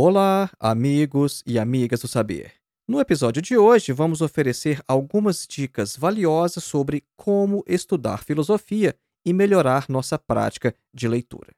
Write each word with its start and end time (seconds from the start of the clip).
Olá, 0.00 0.48
amigos 0.60 1.42
e 1.44 1.58
amigas 1.58 2.02
do 2.02 2.06
saber. 2.06 2.52
No 2.86 3.00
episódio 3.00 3.42
de 3.42 3.58
hoje, 3.58 3.92
vamos 3.92 4.22
oferecer 4.22 4.80
algumas 4.86 5.44
dicas 5.44 5.96
valiosas 5.96 6.62
sobre 6.62 7.04
como 7.16 7.64
estudar 7.66 8.22
filosofia 8.22 8.96
e 9.26 9.32
melhorar 9.32 9.86
nossa 9.88 10.16
prática 10.16 10.72
de 10.94 11.08
leitura. 11.08 11.50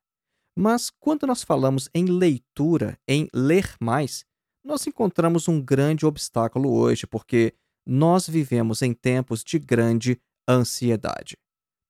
Mas 0.59 0.89
quando 0.89 1.27
nós 1.27 1.43
falamos 1.43 1.91
em 1.93 2.07
leitura, 2.07 2.99
em 3.07 3.29
ler 3.35 3.75
mais, 3.79 4.25
nós 4.65 4.87
encontramos 4.87 5.47
um 5.47 5.61
grande 5.61 6.07
obstáculo 6.07 6.73
hoje, 6.73 7.07
porque 7.07 7.53
nós 7.87 8.27
vivemos 8.27 8.81
em 8.81 8.95
tempos 8.95 9.45
de 9.45 9.59
grande 9.59 10.19
ansiedade. 10.49 11.37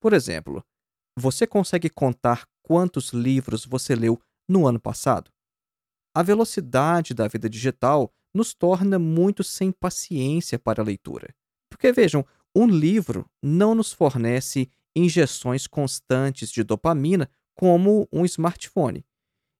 Por 0.02 0.12
exemplo, 0.12 0.64
você 1.16 1.46
consegue 1.46 1.88
contar 1.88 2.44
quantos 2.60 3.12
livros 3.12 3.64
você 3.64 3.94
leu 3.94 4.20
no 4.48 4.66
ano 4.66 4.80
passado? 4.80 5.30
A 6.14 6.22
velocidade 6.22 7.14
da 7.14 7.28
vida 7.28 7.48
digital 7.48 8.12
nos 8.34 8.52
torna 8.52 8.98
muito 8.98 9.44
sem 9.44 9.70
paciência 9.70 10.58
para 10.58 10.82
a 10.82 10.84
leitura. 10.84 11.34
Porque 11.68 11.92
vejam, 11.92 12.24
um 12.54 12.66
livro 12.66 13.28
não 13.42 13.74
nos 13.74 13.92
fornece 13.92 14.68
injeções 14.94 15.66
constantes 15.66 16.50
de 16.50 16.64
dopamina 16.64 17.30
como 17.54 18.08
um 18.12 18.24
smartphone. 18.24 19.04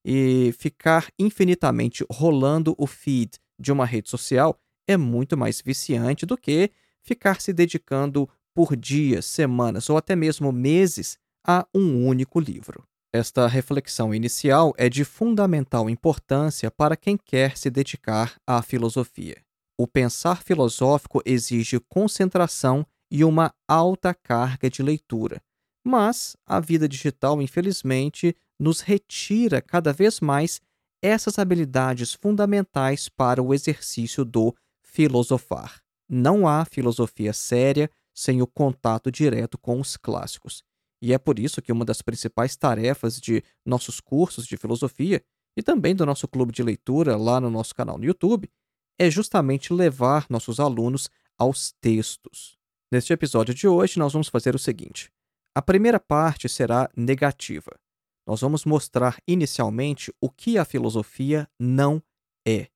E 0.05 0.53
ficar 0.59 1.09
infinitamente 1.19 2.05
rolando 2.11 2.75
o 2.79 2.87
feed 2.87 3.39
de 3.59 3.71
uma 3.71 3.85
rede 3.85 4.09
social 4.09 4.59
é 4.89 4.97
muito 4.97 5.37
mais 5.37 5.61
viciante 5.61 6.27
do 6.27 6.37
que 6.37 6.71
ficar 7.03 7.41
se 7.41 7.53
dedicando 7.53 8.29
por 8.55 8.75
dias, 8.75 9.27
semanas 9.27 9.89
ou 9.89 9.97
até 9.97 10.17
mesmo 10.17 10.51
meses 10.51 11.19
a 11.47 11.67
um 11.75 12.07
único 12.07 12.41
livro. 12.41 12.85
Esta 13.13 13.49
reflexão 13.49 14.15
inicial 14.15 14.73
é 14.79 14.89
de 14.89 15.05
fundamental 15.05 15.91
importância 15.91 16.71
para 16.71 16.97
quem 16.97 17.17
quer 17.17 17.57
se 17.57 17.69
dedicar 17.69 18.37
à 18.47 18.63
filosofia. 18.63 19.43
O 19.77 19.87
pensar 19.87 20.45
filosófico 20.45 21.21
exige 21.25 21.81
concentração 21.89 22.87
e 23.11 23.25
uma 23.25 23.53
alta 23.67 24.15
carga 24.15 24.71
de 24.71 24.81
leitura, 24.81 25.43
mas 25.85 26.37
a 26.47 26.61
vida 26.61 26.89
digital, 26.89 27.43
infelizmente, 27.43 28.37
nos 28.61 28.81
retira 28.81 29.61
cada 29.61 29.93
vez 29.93 30.21
mais 30.21 30.61
essas 31.03 31.37
habilidades 31.37 32.13
fundamentais 32.13 33.09
para 33.09 33.43
o 33.43 33.53
exercício 33.53 34.25
do 34.25 34.55
filosofar. 34.85 35.81
Não 36.09 36.47
há 36.47 36.65
filosofia 36.65 37.33
séria 37.33 37.91
sem 38.15 38.41
o 38.41 38.47
contato 38.47 39.11
direto 39.11 39.59
com 39.59 39.81
os 39.81 39.97
clássicos. 39.97 40.63
E 41.03 41.13
é 41.13 41.19
por 41.19 41.39
isso 41.39 41.63
que 41.63 41.73
uma 41.73 41.85
das 41.85 42.03
principais 42.03 42.57
tarefas 42.57 43.21
de 43.21 43.43
nossos 43.65 44.01
cursos 44.01 44.47
de 44.47 44.57
filosofia 44.57 45.23
e 45.57 45.63
também 45.63 45.95
do 45.95 46.05
nosso 46.07 46.29
clube 46.29 46.53
de 46.53 46.63
leitura 46.63 47.17
lá 47.17 47.41
no 47.41 47.51
nosso 47.51 47.75
canal 47.75 47.99
no 47.99 48.05
YouTube 48.05 48.51
é 48.99 49.11
justamente 49.11 49.73
levar 49.73 50.27
nossos 50.29 50.61
alunos 50.61 51.09
aos 51.39 51.73
textos. 51.81 52.59
Neste 52.93 53.13
episódio 53.13 53.55
de 53.55 53.67
hoje, 53.67 53.99
nós 53.99 54.13
vamos 54.13 54.29
fazer 54.29 54.55
o 54.55 54.59
seguinte: 54.59 55.11
a 55.55 55.63
primeira 55.63 55.99
parte 55.99 56.49
será 56.49 56.91
negativa. 56.95 57.79
Nós 58.27 58.43
vamos 58.43 58.65
mostrar 58.65 59.17
inicialmente 59.27 60.13
o 60.21 60.29
que 60.29 60.59
a 60.59 60.65
filosofia 60.65 61.49
não 61.59 62.03
é. 62.47 62.69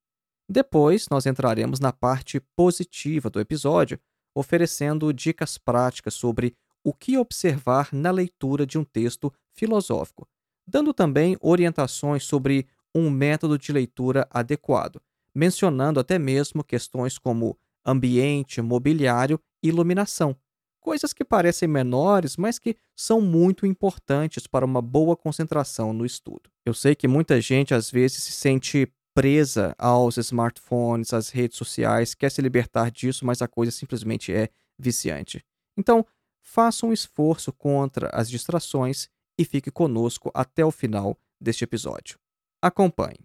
Depois, 0.49 1.09
nós 1.09 1.27
entraremos 1.27 1.79
na 1.79 1.93
parte 1.93 2.41
positiva 2.57 3.29
do 3.29 3.39
episódio, 3.39 4.01
oferecendo 4.35 5.13
dicas 5.13 5.59
práticas 5.59 6.15
sobre 6.15 6.57
o 6.85 6.93
que 6.93 7.17
observar 7.17 7.89
na 7.93 8.11
leitura 8.11 8.67
de 8.67 8.79
um 8.79 8.85
texto 8.85 9.33
filosófico, 9.55 10.29
dando 10.67 10.93
também 10.93 11.37
orientações 11.41 12.25
sobre 12.25 12.69
um 12.95 13.11
método 13.11 13.59
de 13.59 13.73
leitura 13.73 14.29
adequado, 14.31 15.01
mencionando 15.35 15.99
até 15.99 16.19
mesmo 16.19 16.63
questões 16.63 17.19
como 17.19 17.59
ambiente, 17.85 18.63
mobiliário 18.63 19.41
e 19.63 19.69
iluminação, 19.69 20.37
coisas 20.81 21.13
que 21.15 21.25
parecem 21.25 21.67
menores, 21.67 22.37
mas 22.37 22.59
que 22.59 22.77
são 22.95 23.21
muito 23.21 23.67
importantes 23.67 24.47
para 24.47 24.67
uma 24.67 24.83
boa 24.83 25.17
concentração 25.17 25.93
no 25.93 26.05
estudo. 26.05 26.51
Eu 26.65 26.75
sei 26.75 26.95
que 26.95 27.09
muita 27.09 27.41
gente 27.41 27.75
às 27.75 27.91
vezes 27.91 28.23
se 28.23 28.33
sente 28.33 28.93
presa 29.15 29.75
aos 29.79 30.19
smartphones, 30.19 31.15
às 31.15 31.31
redes 31.31 31.57
sociais, 31.57 32.15
quer 32.15 32.31
se 32.31 32.43
libertar 32.43 32.91
disso, 32.91 33.25
mas 33.25 33.41
a 33.41 33.49
coisa 33.49 33.73
simplesmente 33.73 34.33
é 34.33 34.49
viciante. 34.79 35.43
Então, 35.77 36.05
faça 36.45 36.85
um 36.87 36.93
esforço 36.93 37.53
contra 37.53 38.11
as 38.13 38.29
distrações 38.29 39.09
e 39.37 39.45
fique 39.45 39.71
conosco 39.71 40.31
até 40.35 40.65
o 40.65 40.71
final 40.71 41.19
deste 41.41 41.65
episódio. 41.65 42.19
Acompanhe. 42.63 43.19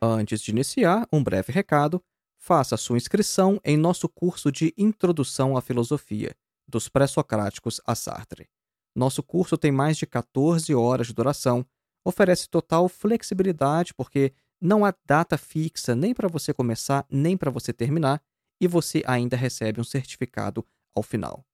Antes 0.00 0.40
de 0.40 0.50
iniciar, 0.50 1.06
um 1.12 1.22
breve 1.22 1.52
recado. 1.52 2.02
Faça 2.36 2.76
sua 2.76 2.96
inscrição 2.96 3.60
em 3.64 3.76
nosso 3.76 4.08
curso 4.08 4.50
de 4.50 4.74
Introdução 4.76 5.56
à 5.56 5.62
Filosofia, 5.62 6.34
dos 6.68 6.88
Pré-Socráticos 6.88 7.80
a 7.86 7.94
Sartre. 7.94 8.48
Nosso 8.94 9.22
curso 9.22 9.56
tem 9.56 9.72
mais 9.72 9.96
de 9.96 10.06
14 10.06 10.74
horas 10.74 11.06
de 11.06 11.14
duração, 11.14 11.64
oferece 12.04 12.48
total 12.48 12.88
flexibilidade 12.88 13.94
porque 13.94 14.32
não 14.60 14.84
há 14.84 14.94
data 15.04 15.38
fixa 15.38 15.94
nem 15.94 16.14
para 16.14 16.28
você 16.28 16.52
começar 16.52 17.06
nem 17.10 17.36
para 17.36 17.50
você 17.50 17.72
terminar 17.72 18.22
e 18.60 18.68
você 18.68 19.02
ainda 19.06 19.36
recebe 19.36 19.80
um 19.80 19.84
certificado 19.84 20.64
ao 20.94 21.02
final. 21.02 21.44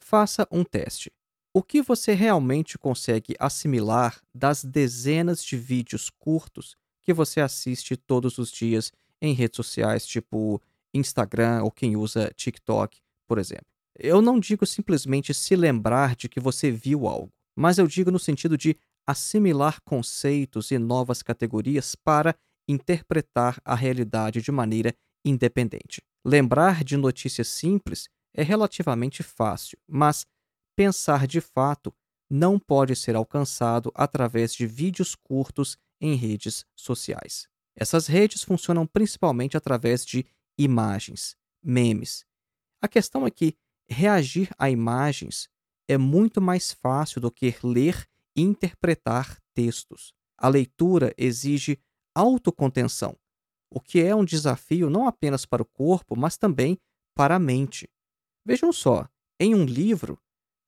Faça 0.02 0.48
um 0.50 0.64
teste. 0.64 1.12
O 1.54 1.62
que 1.62 1.80
você 1.80 2.14
realmente 2.14 2.76
consegue 2.76 3.36
assimilar 3.38 4.20
das 4.34 4.64
dezenas 4.64 5.44
de 5.44 5.56
vídeos 5.56 6.10
curtos 6.10 6.76
que 7.02 7.12
você 7.12 7.40
assiste 7.40 7.96
todos 7.96 8.38
os 8.38 8.50
dias 8.50 8.90
em 9.20 9.32
redes 9.32 9.56
sociais, 9.56 10.06
tipo 10.06 10.62
Instagram 10.94 11.62
ou 11.62 11.70
quem 11.70 11.96
usa 11.96 12.32
TikTok, 12.34 12.98
por 13.26 13.38
exemplo? 13.38 13.66
Eu 13.98 14.22
não 14.22 14.38
digo 14.38 14.64
simplesmente 14.64 15.34
se 15.34 15.56
lembrar 15.56 16.14
de 16.14 16.28
que 16.28 16.38
você 16.38 16.70
viu 16.70 17.06
algo, 17.08 17.32
mas 17.56 17.78
eu 17.78 17.86
digo 17.86 18.10
no 18.10 18.18
sentido 18.18 18.56
de 18.56 18.76
assimilar 19.06 19.80
conceitos 19.82 20.70
e 20.70 20.78
novas 20.78 21.22
categorias 21.22 21.94
para 21.94 22.36
interpretar 22.68 23.60
a 23.64 23.74
realidade 23.74 24.42
de 24.42 24.52
maneira 24.52 24.94
independente. 25.24 26.02
Lembrar 26.24 26.84
de 26.84 26.96
notícias 26.96 27.48
simples 27.48 28.08
é 28.34 28.42
relativamente 28.42 29.22
fácil, 29.22 29.78
mas 29.88 30.26
pensar 30.76 31.26
de 31.26 31.40
fato 31.40 31.92
não 32.30 32.58
pode 32.58 32.94
ser 32.94 33.16
alcançado 33.16 33.90
através 33.94 34.54
de 34.54 34.66
vídeos 34.66 35.14
curtos 35.14 35.76
em 36.00 36.14
redes 36.14 36.64
sociais. 36.76 37.48
Essas 37.74 38.06
redes 38.06 38.42
funcionam 38.42 38.86
principalmente 38.86 39.56
através 39.56 40.04
de 40.04 40.26
imagens, 40.58 41.36
memes. 41.62 42.26
A 42.82 42.88
questão 42.88 43.26
é 43.26 43.30
que 43.30 43.56
reagir 43.88 44.50
a 44.58 44.68
imagens 44.68 45.48
é 45.88 45.96
muito 45.96 46.40
mais 46.40 46.72
fácil 46.72 47.20
do 47.20 47.30
que 47.30 47.54
ler 47.62 48.06
e 48.36 48.42
interpretar 48.42 49.38
textos. 49.54 50.12
A 50.36 50.48
leitura 50.48 51.14
exige 51.16 51.78
autocontenção, 52.14 53.16
o 53.70 53.80
que 53.80 54.00
é 54.00 54.14
um 54.14 54.24
desafio 54.24 54.90
não 54.90 55.06
apenas 55.06 55.46
para 55.46 55.62
o 55.62 55.66
corpo, 55.66 56.16
mas 56.16 56.36
também 56.36 56.78
para 57.14 57.36
a 57.36 57.38
mente. 57.38 57.88
Vejam 58.44 58.72
só, 58.72 59.08
em 59.40 59.54
um 59.54 59.64
livro, 59.64 60.20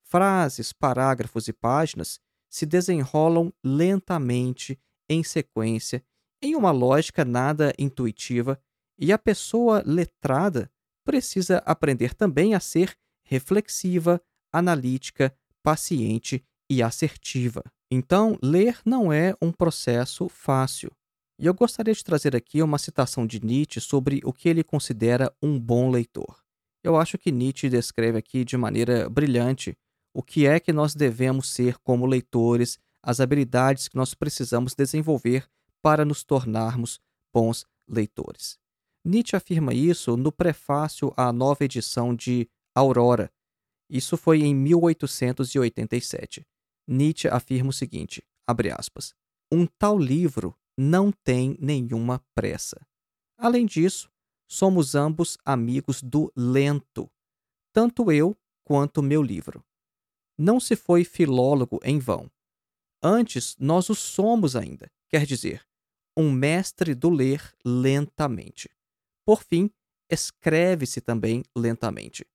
frases, 0.02 0.72
parágrafos 0.72 1.48
e 1.48 1.52
páginas 1.52 2.20
se 2.48 2.66
desenrolam 2.66 3.52
lentamente 3.64 4.78
em 5.08 5.22
sequência, 5.22 6.04
em 6.42 6.56
uma 6.56 6.70
lógica 6.70 7.24
nada 7.24 7.72
intuitiva, 7.78 8.60
e 9.00 9.12
a 9.12 9.18
pessoa 9.18 9.82
letrada 9.86 10.70
precisa 11.04 11.58
aprender 11.64 12.14
também 12.14 12.54
a 12.54 12.60
ser 12.60 12.94
reflexiva, 13.24 14.20
analítica, 14.52 15.34
paciente 15.62 16.44
e 16.68 16.82
assertiva. 16.82 17.62
Então, 17.90 18.38
ler 18.42 18.78
não 18.84 19.12
é 19.12 19.34
um 19.40 19.50
processo 19.50 20.28
fácil. 20.28 20.92
E 21.38 21.46
eu 21.46 21.54
gostaria 21.54 21.94
de 21.94 22.04
trazer 22.04 22.36
aqui 22.36 22.62
uma 22.62 22.78
citação 22.78 23.26
de 23.26 23.44
Nietzsche 23.44 23.80
sobre 23.80 24.20
o 24.24 24.32
que 24.32 24.48
ele 24.48 24.62
considera 24.62 25.34
um 25.42 25.58
bom 25.58 25.90
leitor. 25.90 26.38
Eu 26.84 26.96
acho 26.96 27.16
que 27.16 27.32
Nietzsche 27.32 27.68
descreve 27.70 28.18
aqui 28.18 28.44
de 28.44 28.56
maneira 28.56 29.08
brilhante 29.08 29.76
o 30.12 30.22
que 30.22 30.46
é 30.46 30.60
que 30.60 30.72
nós 30.72 30.94
devemos 30.94 31.48
ser 31.48 31.78
como 31.78 32.04
leitores, 32.04 32.78
as 33.02 33.20
habilidades 33.20 33.88
que 33.88 33.96
nós 33.96 34.12
precisamos 34.12 34.74
desenvolver 34.74 35.48
para 35.80 36.04
nos 36.04 36.22
tornarmos 36.22 37.00
bons 37.32 37.64
leitores. 37.88 38.59
Nietzsche 39.04 39.34
afirma 39.34 39.72
isso 39.72 40.16
no 40.16 40.30
prefácio 40.30 41.12
à 41.16 41.32
nova 41.32 41.64
edição 41.64 42.14
de 42.14 42.48
Aurora. 42.74 43.32
Isso 43.88 44.16
foi 44.16 44.42
em 44.42 44.54
1887. 44.54 46.46
Nietzsche 46.86 47.28
afirma 47.28 47.70
o 47.70 47.72
seguinte: 47.72 48.22
aspas, 48.76 49.14
um 49.50 49.66
tal 49.66 49.98
livro 49.98 50.54
não 50.76 51.10
tem 51.10 51.56
nenhuma 51.60 52.22
pressa. 52.34 52.80
Além 53.38 53.64
disso, 53.64 54.10
somos 54.46 54.94
ambos 54.94 55.38
amigos 55.44 56.02
do 56.02 56.30
lento, 56.36 57.10
tanto 57.72 58.12
eu 58.12 58.36
quanto 58.64 59.02
meu 59.02 59.22
livro. 59.22 59.64
Não 60.38 60.60
se 60.60 60.76
foi 60.76 61.04
filólogo 61.04 61.80
em 61.82 61.98
vão. 61.98 62.30
Antes, 63.02 63.56
nós 63.58 63.88
o 63.88 63.94
somos 63.94 64.54
ainda, 64.54 64.90
quer 65.08 65.24
dizer, 65.24 65.66
um 66.16 66.30
mestre 66.30 66.94
do 66.94 67.08
ler 67.08 67.54
lentamente. 67.64 68.68
Por 69.30 69.44
fim, 69.44 69.70
escreve-se 70.10 71.00
também 71.00 71.44
lentamente. 71.56 72.26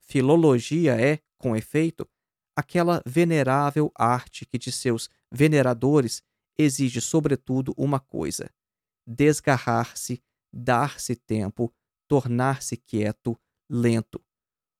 Filologia 0.00 0.98
é, 0.98 1.20
com 1.36 1.54
efeito, 1.54 2.08
aquela 2.56 3.02
venerável 3.04 3.92
arte 3.94 4.46
que 4.46 4.56
de 4.56 4.72
seus 4.72 5.10
veneradores 5.30 6.22
exige, 6.58 7.02
sobretudo, 7.02 7.74
uma 7.76 8.00
coisa: 8.00 8.48
desgarrar-se, 9.06 10.22
dar-se 10.50 11.16
tempo, 11.16 11.70
tornar-se 12.08 12.78
quieto, 12.78 13.38
lento, 13.68 14.18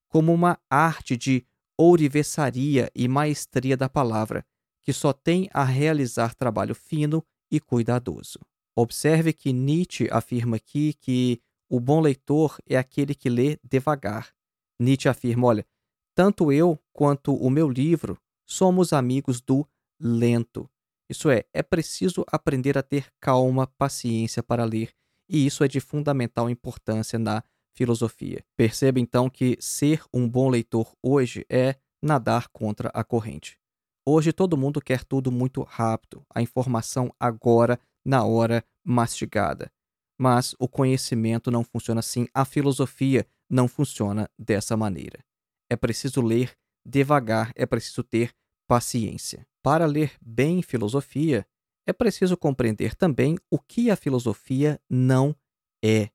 como 0.08 0.32
uma 0.32 0.58
arte 0.70 1.18
de 1.18 1.46
ourivesaria 1.78 2.90
e 2.94 3.06
maestria 3.06 3.76
da 3.76 3.90
palavra, 3.90 4.42
que 4.80 4.94
só 4.94 5.12
tem 5.12 5.50
a 5.52 5.64
realizar 5.64 6.34
trabalho 6.34 6.74
fino 6.74 7.22
e 7.52 7.60
cuidadoso. 7.60 8.38
Observe 8.74 9.34
que 9.34 9.52
Nietzsche 9.52 10.08
afirma 10.10 10.56
aqui 10.56 10.94
que 10.94 11.42
o 11.68 11.78
bom 11.78 12.00
leitor 12.00 12.56
é 12.66 12.76
aquele 12.76 13.14
que 13.14 13.28
lê 13.28 13.58
devagar. 13.62 14.32
Nietzsche 14.78 15.08
afirma: 15.08 15.46
olha, 15.46 15.66
tanto 16.14 16.50
eu 16.50 16.78
quanto 16.92 17.34
o 17.34 17.50
meu 17.50 17.68
livro 17.68 18.18
somos 18.46 18.92
amigos 18.92 19.40
do 19.40 19.66
lento. 20.00 20.68
Isso 21.08 21.30
é, 21.30 21.44
é 21.52 21.62
preciso 21.62 22.24
aprender 22.30 22.76
a 22.76 22.82
ter 22.82 23.06
calma, 23.20 23.66
paciência 23.66 24.42
para 24.42 24.64
ler, 24.64 24.92
e 25.28 25.46
isso 25.46 25.64
é 25.64 25.68
de 25.68 25.80
fundamental 25.80 26.50
importância 26.50 27.18
na 27.18 27.42
filosofia. 27.72 28.44
Perceba 28.56 29.00
então 29.00 29.30
que 29.30 29.56
ser 29.60 30.02
um 30.12 30.28
bom 30.28 30.48
leitor 30.48 30.92
hoje 31.02 31.46
é 31.48 31.76
nadar 32.02 32.48
contra 32.48 32.90
a 32.92 33.02
corrente. 33.04 33.58
Hoje 34.04 34.32
todo 34.32 34.56
mundo 34.56 34.80
quer 34.80 35.04
tudo 35.04 35.30
muito 35.30 35.62
rápido, 35.62 36.24
a 36.34 36.40
informação 36.40 37.14
agora, 37.20 37.78
na 38.04 38.24
hora, 38.24 38.64
mastigada. 38.82 39.70
Mas 40.18 40.54
o 40.58 40.68
conhecimento 40.68 41.50
não 41.50 41.62
funciona 41.62 42.00
assim, 42.00 42.26
a 42.34 42.44
filosofia 42.44 43.26
não 43.48 43.68
funciona 43.68 44.28
dessa 44.38 44.76
maneira. 44.76 45.24
É 45.70 45.76
preciso 45.76 46.20
ler 46.20 46.56
devagar, 46.84 47.52
é 47.54 47.64
preciso 47.64 48.02
ter 48.02 48.32
paciência. 48.66 49.46
Para 49.62 49.86
ler 49.86 50.12
bem 50.20 50.62
filosofia, 50.62 51.46
é 51.86 51.92
preciso 51.92 52.36
compreender 52.36 52.94
também 52.94 53.38
o 53.50 53.58
que 53.58 53.90
a 53.90 53.96
filosofia 53.96 54.80
não 54.90 55.34
é. 55.82 56.10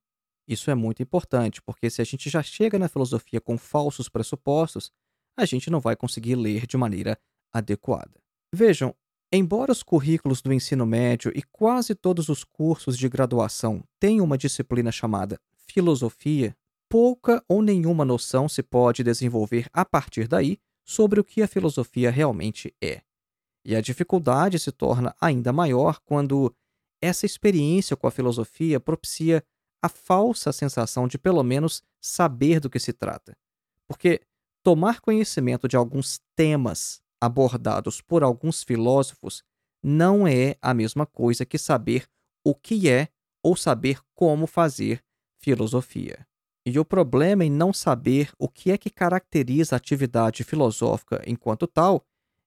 Isso 0.47 0.69
é 0.69 0.75
muito 0.75 1.01
importante, 1.01 1.61
porque 1.61 1.89
se 1.89 2.01
a 2.01 2.05
gente 2.05 2.29
já 2.29 2.43
chega 2.43 2.77
na 2.77 2.89
filosofia 2.89 3.39
com 3.39 3.57
falsos 3.57 4.09
pressupostos, 4.09 4.91
a 5.37 5.45
gente 5.45 5.69
não 5.69 5.79
vai 5.79 5.95
conseguir 5.95 6.35
ler 6.35 6.67
de 6.67 6.77
maneira 6.77 7.17
adequada. 7.51 8.21
Vejam, 8.53 8.93
embora 9.37 9.71
os 9.71 9.81
currículos 9.81 10.41
do 10.41 10.53
ensino 10.53 10.85
médio 10.85 11.31
e 11.35 11.41
quase 11.41 11.95
todos 11.95 12.29
os 12.29 12.43
cursos 12.43 12.95
de 12.95 13.09
graduação 13.09 13.83
tenham 13.99 14.23
uma 14.23 14.37
disciplina 14.37 14.91
chamada 14.91 15.39
filosofia, 15.55 16.55
pouca 16.87 17.43
ou 17.47 17.63
nenhuma 17.63 18.05
noção 18.05 18.47
se 18.47 18.61
pode 18.61 19.03
desenvolver 19.03 19.67
a 19.73 19.83
partir 19.83 20.27
daí 20.27 20.59
sobre 20.85 21.19
o 21.19 21.23
que 21.23 21.41
a 21.41 21.47
filosofia 21.47 22.11
realmente 22.11 22.75
é. 22.79 23.01
E 23.65 23.75
a 23.75 23.81
dificuldade 23.81 24.59
se 24.59 24.71
torna 24.71 25.15
ainda 25.19 25.51
maior 25.51 25.99
quando 26.05 26.53
essa 27.01 27.25
experiência 27.25 27.97
com 27.97 28.05
a 28.05 28.11
filosofia 28.11 28.79
propicia 28.79 29.43
a 29.81 29.89
falsa 29.89 30.51
sensação 30.51 31.07
de 31.07 31.17
pelo 31.17 31.41
menos 31.41 31.81
saber 31.99 32.59
do 32.59 32.69
que 32.69 32.79
se 32.79 32.93
trata. 32.93 33.35
Porque 33.87 34.21
tomar 34.61 35.01
conhecimento 35.01 35.67
de 35.67 35.75
alguns 35.75 36.21
temas 36.35 37.01
abordados 37.23 38.01
por 38.01 38.21
alguns 38.21 38.63
filósofos 38.63 39.43
não 39.81 40.27
é 40.27 40.55
a 40.61 40.73
mesma 40.73 41.05
coisa 41.05 41.45
que 41.45 41.57
saber 41.57 42.05
o 42.45 42.53
que 42.53 42.89
é 42.89 43.07
ou 43.41 43.55
saber 43.55 43.99
como 44.13 44.45
fazer 44.45 45.01
filosofia. 45.39 46.27
E 46.65 46.77
o 46.79 46.85
problema 46.85 47.43
em 47.43 47.49
não 47.49 47.73
saber 47.73 48.31
o 48.37 48.49
que 48.49 48.71
é 48.71 48.77
que 48.77 48.89
caracteriza 48.89 49.75
a 49.75 49.77
atividade 49.77 50.43
filosófica 50.43 51.21
enquanto 51.25 51.67
tal 51.67 52.05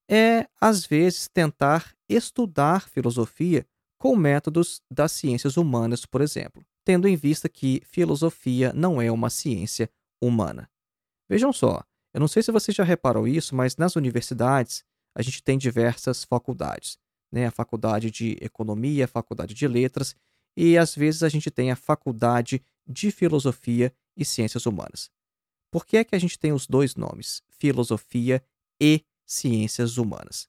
é, 0.08 0.46
às 0.60 0.86
vezes, 0.86 1.28
tentar 1.28 1.94
estudar 2.08 2.88
filosofia 2.88 3.66
com 3.98 4.14
métodos 4.14 4.80
das 4.90 5.12
ciências 5.12 5.56
humanas, 5.56 6.06
por 6.06 6.20
exemplo, 6.20 6.64
tendo 6.84 7.08
em 7.08 7.16
vista 7.16 7.48
que 7.48 7.82
filosofia 7.84 8.72
não 8.72 9.00
é 9.02 9.10
uma 9.10 9.30
ciência 9.30 9.90
humana. 10.22 10.70
Vejam 11.28 11.52
só, 11.52 11.82
eu 12.16 12.20
não 12.20 12.28
sei 12.28 12.42
se 12.42 12.50
você 12.50 12.72
já 12.72 12.82
reparou 12.82 13.28
isso, 13.28 13.54
mas 13.54 13.76
nas 13.76 13.94
universidades 13.94 14.82
a 15.14 15.20
gente 15.20 15.42
tem 15.42 15.58
diversas 15.58 16.24
faculdades. 16.24 16.98
Né? 17.30 17.44
A 17.46 17.50
faculdade 17.50 18.10
de 18.10 18.38
economia, 18.40 19.04
a 19.04 19.08
faculdade 19.08 19.52
de 19.52 19.68
letras, 19.68 20.16
e 20.56 20.78
às 20.78 20.94
vezes 20.94 21.22
a 21.22 21.28
gente 21.28 21.50
tem 21.50 21.70
a 21.70 21.76
faculdade 21.76 22.62
de 22.88 23.10
filosofia 23.10 23.92
e 24.16 24.24
ciências 24.24 24.64
humanas. 24.64 25.10
Por 25.70 25.84
que 25.84 25.98
é 25.98 26.04
que 26.04 26.14
a 26.16 26.18
gente 26.18 26.38
tem 26.38 26.54
os 26.54 26.66
dois 26.66 26.96
nomes, 26.96 27.42
filosofia 27.50 28.42
e 28.80 29.04
ciências 29.26 29.98
humanas. 29.98 30.48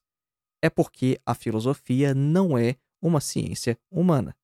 É 0.62 0.70
porque 0.70 1.20
a 1.26 1.34
filosofia 1.34 2.14
não 2.14 2.56
é 2.56 2.76
uma 2.98 3.20
ciência 3.20 3.78
humana. 3.90 4.34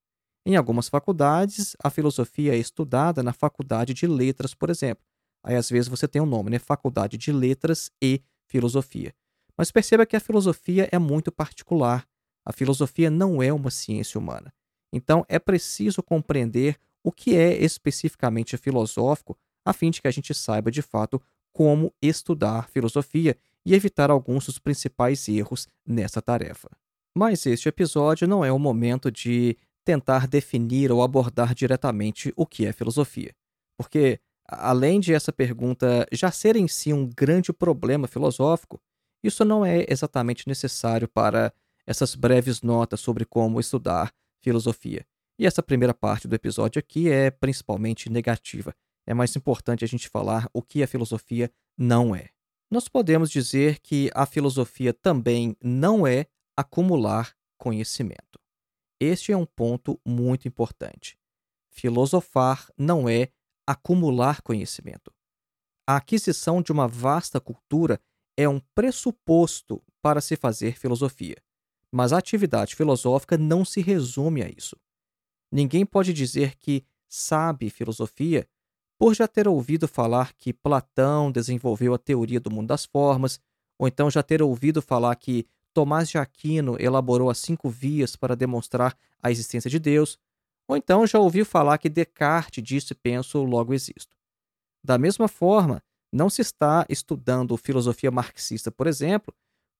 Em 0.45 0.55
algumas 0.55 0.87
faculdades, 0.87 1.75
a 1.83 1.89
filosofia 1.89 2.53
é 2.53 2.57
estudada 2.57 3.23
na 3.23 3.33
faculdade 3.33 3.95
de 3.95 4.05
letras, 4.05 4.53
por 4.53 4.69
exemplo. 4.69 5.03
Aí 5.45 5.55
às 5.55 5.69
vezes 5.69 5.87
você 5.87 6.07
tem 6.07 6.21
o 6.21 6.25
um 6.25 6.27
nome, 6.27 6.49
né? 6.49 6.57
Faculdade 6.57 7.17
de 7.17 7.31
Letras 7.31 7.91
e 8.01 8.21
Filosofia. 8.47 9.13
Mas 9.55 9.71
perceba 9.71 10.05
que 10.05 10.15
a 10.15 10.19
filosofia 10.19 10.89
é 10.91 10.97
muito 10.97 11.31
particular. 11.31 12.05
A 12.43 12.51
filosofia 12.51 13.09
não 13.09 13.41
é 13.41 13.53
uma 13.53 13.69
ciência 13.69 14.19
humana. 14.19 14.51
Então 14.91 15.23
é 15.29 15.37
preciso 15.37 16.01
compreender 16.01 16.77
o 17.03 17.11
que 17.11 17.35
é 17.35 17.53
especificamente 17.63 18.57
filosófico, 18.57 19.37
a 19.63 19.71
fim 19.71 19.91
de 19.91 20.01
que 20.01 20.07
a 20.07 20.11
gente 20.11 20.33
saiba 20.33 20.71
de 20.71 20.81
fato 20.81 21.21
como 21.53 21.93
estudar 22.01 22.67
filosofia 22.69 23.37
e 23.63 23.73
evitar 23.73 24.09
alguns 24.09 24.47
dos 24.47 24.57
principais 24.57 25.27
erros 25.29 25.67
nessa 25.85 26.21
tarefa. 26.21 26.69
Mas 27.15 27.45
este 27.45 27.69
episódio 27.69 28.27
não 28.27 28.43
é 28.43 28.51
o 28.51 28.59
momento 28.59 29.11
de 29.11 29.55
tentar 29.85 30.27
definir 30.27 30.91
ou 30.91 31.03
abordar 31.03 31.53
diretamente 31.53 32.33
o 32.35 32.45
que 32.45 32.65
é 32.65 32.73
filosofia. 32.73 33.33
Porque, 33.77 34.19
além 34.47 34.99
de 34.99 35.13
essa 35.13 35.31
pergunta 35.33 36.07
já 36.11 36.31
ser 36.31 36.55
em 36.55 36.67
si 36.67 36.93
um 36.93 37.07
grande 37.07 37.51
problema 37.51 38.07
filosófico, 38.07 38.81
isso 39.23 39.43
não 39.43 39.65
é 39.65 39.85
exatamente 39.89 40.47
necessário 40.47 41.07
para 41.07 41.51
essas 41.85 42.15
breves 42.15 42.61
notas 42.61 42.99
sobre 42.99 43.25
como 43.25 43.59
estudar 43.59 44.13
filosofia. 44.41 45.05
E 45.37 45.45
essa 45.45 45.61
primeira 45.61 45.93
parte 45.93 46.27
do 46.27 46.35
episódio 46.35 46.79
aqui 46.79 47.09
é 47.09 47.29
principalmente 47.29 48.09
negativa. 48.09 48.73
É 49.05 49.13
mais 49.13 49.35
importante 49.35 49.83
a 49.83 49.87
gente 49.87 50.09
falar 50.09 50.49
o 50.53 50.61
que 50.61 50.81
a 50.81 50.87
filosofia 50.87 51.51
não 51.77 52.15
é. 52.15 52.29
Nós 52.71 52.87
podemos 52.87 53.29
dizer 53.29 53.79
que 53.79 54.09
a 54.13 54.25
filosofia 54.25 54.93
também 54.93 55.55
não 55.61 56.07
é 56.07 56.25
acumular 56.57 57.33
conhecimento. 57.57 58.39
Este 58.99 59.31
é 59.31 59.37
um 59.37 59.45
ponto 59.45 59.99
muito 60.05 60.47
importante. 60.47 61.17
Filosofar 61.69 62.71
não 62.77 63.09
é 63.09 63.29
acumular 63.67 64.41
conhecimento. 64.41 65.11
A 65.87 65.97
aquisição 65.97 66.61
de 66.61 66.71
uma 66.71 66.87
vasta 66.87 67.39
cultura 67.39 67.99
é 68.37 68.49
um 68.49 68.59
pressuposto 68.73 69.81
para 70.01 70.21
se 70.21 70.35
fazer 70.35 70.77
filosofia. 70.77 71.37
Mas 71.91 72.11
a 72.11 72.17
atividade 72.17 72.75
filosófica 72.75 73.37
não 73.37 73.63
se 73.63 73.81
resume 73.81 74.41
a 74.41 74.49
isso. 74.49 74.75
Ninguém 75.51 75.85
pode 75.85 76.11
dizer 76.11 76.55
que 76.57 76.83
sabe 77.07 77.69
filosofia 77.69 78.47
por 78.97 79.13
já 79.13 79.27
ter 79.27 79.47
ouvido 79.47 79.87
falar 79.87 80.33
que 80.33 80.53
Platão 80.53 81.31
desenvolveu 81.31 81.93
a 81.93 81.97
teoria 81.97 82.39
do 82.39 82.51
mundo 82.51 82.67
das 82.67 82.85
formas, 82.85 83.39
ou 83.77 83.87
então 83.87 84.09
já 84.09 84.23
ter 84.23 84.41
ouvido 84.41 84.81
falar 84.81 85.15
que 85.15 85.45
Tomás 85.73 86.09
de 86.09 86.17
Aquino 86.17 86.77
elaborou 86.79 87.29
as 87.29 87.37
cinco 87.37 87.69
vias 87.69 88.15
para 88.15 88.35
demonstrar 88.35 88.97
a 89.21 89.29
existência 89.29 89.69
de 89.69 89.77
Deus, 89.77 90.17
ou 90.67 90.75
então 90.75 91.05
já 91.05 91.19
ouviu 91.19 91.45
falar 91.45 91.77
que 91.77 91.89
Descartes 91.89 92.63
disse 92.63 92.95
penso, 92.95 93.43
logo 93.43 93.73
existo. 93.73 94.15
Da 94.83 94.97
mesma 94.97 95.27
forma, 95.27 95.81
não 96.11 96.29
se 96.29 96.41
está 96.41 96.85
estudando 96.89 97.57
filosofia 97.57 98.11
marxista, 98.11 98.71
por 98.71 98.87
exemplo, 98.87 99.33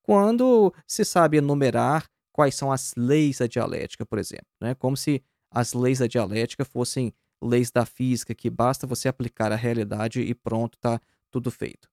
quando 0.03 0.73
se 0.85 1.03
sabe 1.03 1.37
enumerar 1.37 2.07
quais 2.31 2.55
são 2.55 2.71
as 2.71 2.93
leis 2.95 3.39
da 3.39 3.47
dialética, 3.47 4.05
por 4.05 4.19
exemplo, 4.19 4.47
né? 4.61 4.75
como 4.75 4.95
se 4.95 5.23
as 5.49 5.73
leis 5.73 5.99
da 5.99 6.07
dialética 6.07 6.65
fossem 6.65 7.13
leis 7.41 7.71
da 7.71 7.85
física 7.85 8.35
que 8.35 8.49
basta 8.49 8.85
você 8.85 9.07
aplicar 9.07 9.51
a 9.51 9.55
realidade 9.55 10.21
e 10.21 10.35
pronto, 10.35 10.75
está 10.75 10.99
tudo 11.31 11.49
feito. 11.49 11.89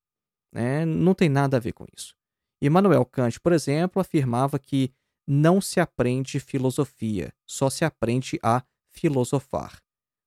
Né? 0.52 0.84
Não 0.84 1.14
tem 1.14 1.28
nada 1.28 1.56
a 1.56 1.60
ver 1.60 1.72
com 1.72 1.86
isso. 1.96 2.14
Immanuel 2.60 3.04
Kant, 3.04 3.40
por 3.40 3.52
exemplo, 3.52 4.00
afirmava 4.00 4.58
que 4.58 4.92
não 5.26 5.60
se 5.60 5.80
aprende 5.80 6.40
filosofia, 6.40 7.32
só 7.46 7.70
se 7.70 7.84
aprende 7.84 8.38
a 8.42 8.62
filosofar. 8.92 9.78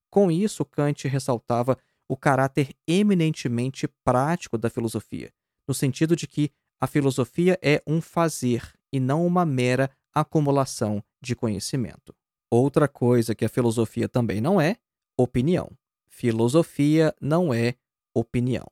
Com 0.10 0.32
isso, 0.32 0.66
Kant 0.66 1.08
ressaltava 1.08 1.78
o 2.08 2.16
caráter 2.16 2.70
eminentemente 2.88 3.88
prático 4.04 4.58
da 4.58 4.70
filosofia, 4.70 5.32
no 5.68 5.74
sentido 5.74 6.16
de 6.16 6.28
que 6.28 6.52
a 6.80 6.88
filosofia 6.88 7.58
é 7.62 7.82
um 7.88 8.02
fazer 8.02 8.74
e 8.92 9.00
não 9.00 9.26
uma 9.26 9.46
mera 9.46 9.90
acumulação 10.14 11.04
de 11.22 11.36
conhecimento. 11.36 12.16
Outra 12.50 12.88
coisa 12.88 13.34
que 13.34 13.44
a 13.44 13.50
filosofia 13.50 14.08
também 14.08 14.40
não 14.40 14.62
é, 14.62 14.78
opinião. 15.18 15.72
Filosofia 16.08 17.14
não 17.20 17.54
é 17.54 17.76
opinião. 18.14 18.66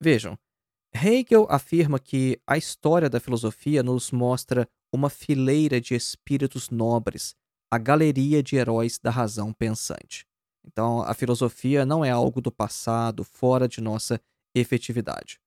Vejam, 0.00 0.38
Hegel 0.94 1.46
afirma 1.50 1.98
que 1.98 2.40
a 2.46 2.56
história 2.56 3.10
da 3.10 3.20
filosofia 3.20 3.82
nos 3.82 4.10
mostra 4.10 4.68
uma 4.92 5.10
fileira 5.10 5.80
de 5.80 5.94
espíritos 5.94 6.70
nobres, 6.70 7.34
a 7.70 7.78
galeria 7.78 8.42
de 8.42 8.56
heróis 8.56 8.98
da 8.98 9.10
razão 9.10 9.52
pensante. 9.52 10.26
Então, 10.66 11.02
a 11.02 11.14
filosofia 11.14 11.86
não 11.86 12.04
é 12.04 12.10
algo 12.10 12.40
do 12.40 12.50
passado, 12.50 13.24
fora 13.24 13.68
de 13.68 13.80
nossa 13.80 14.20
efetividade. 14.54 15.40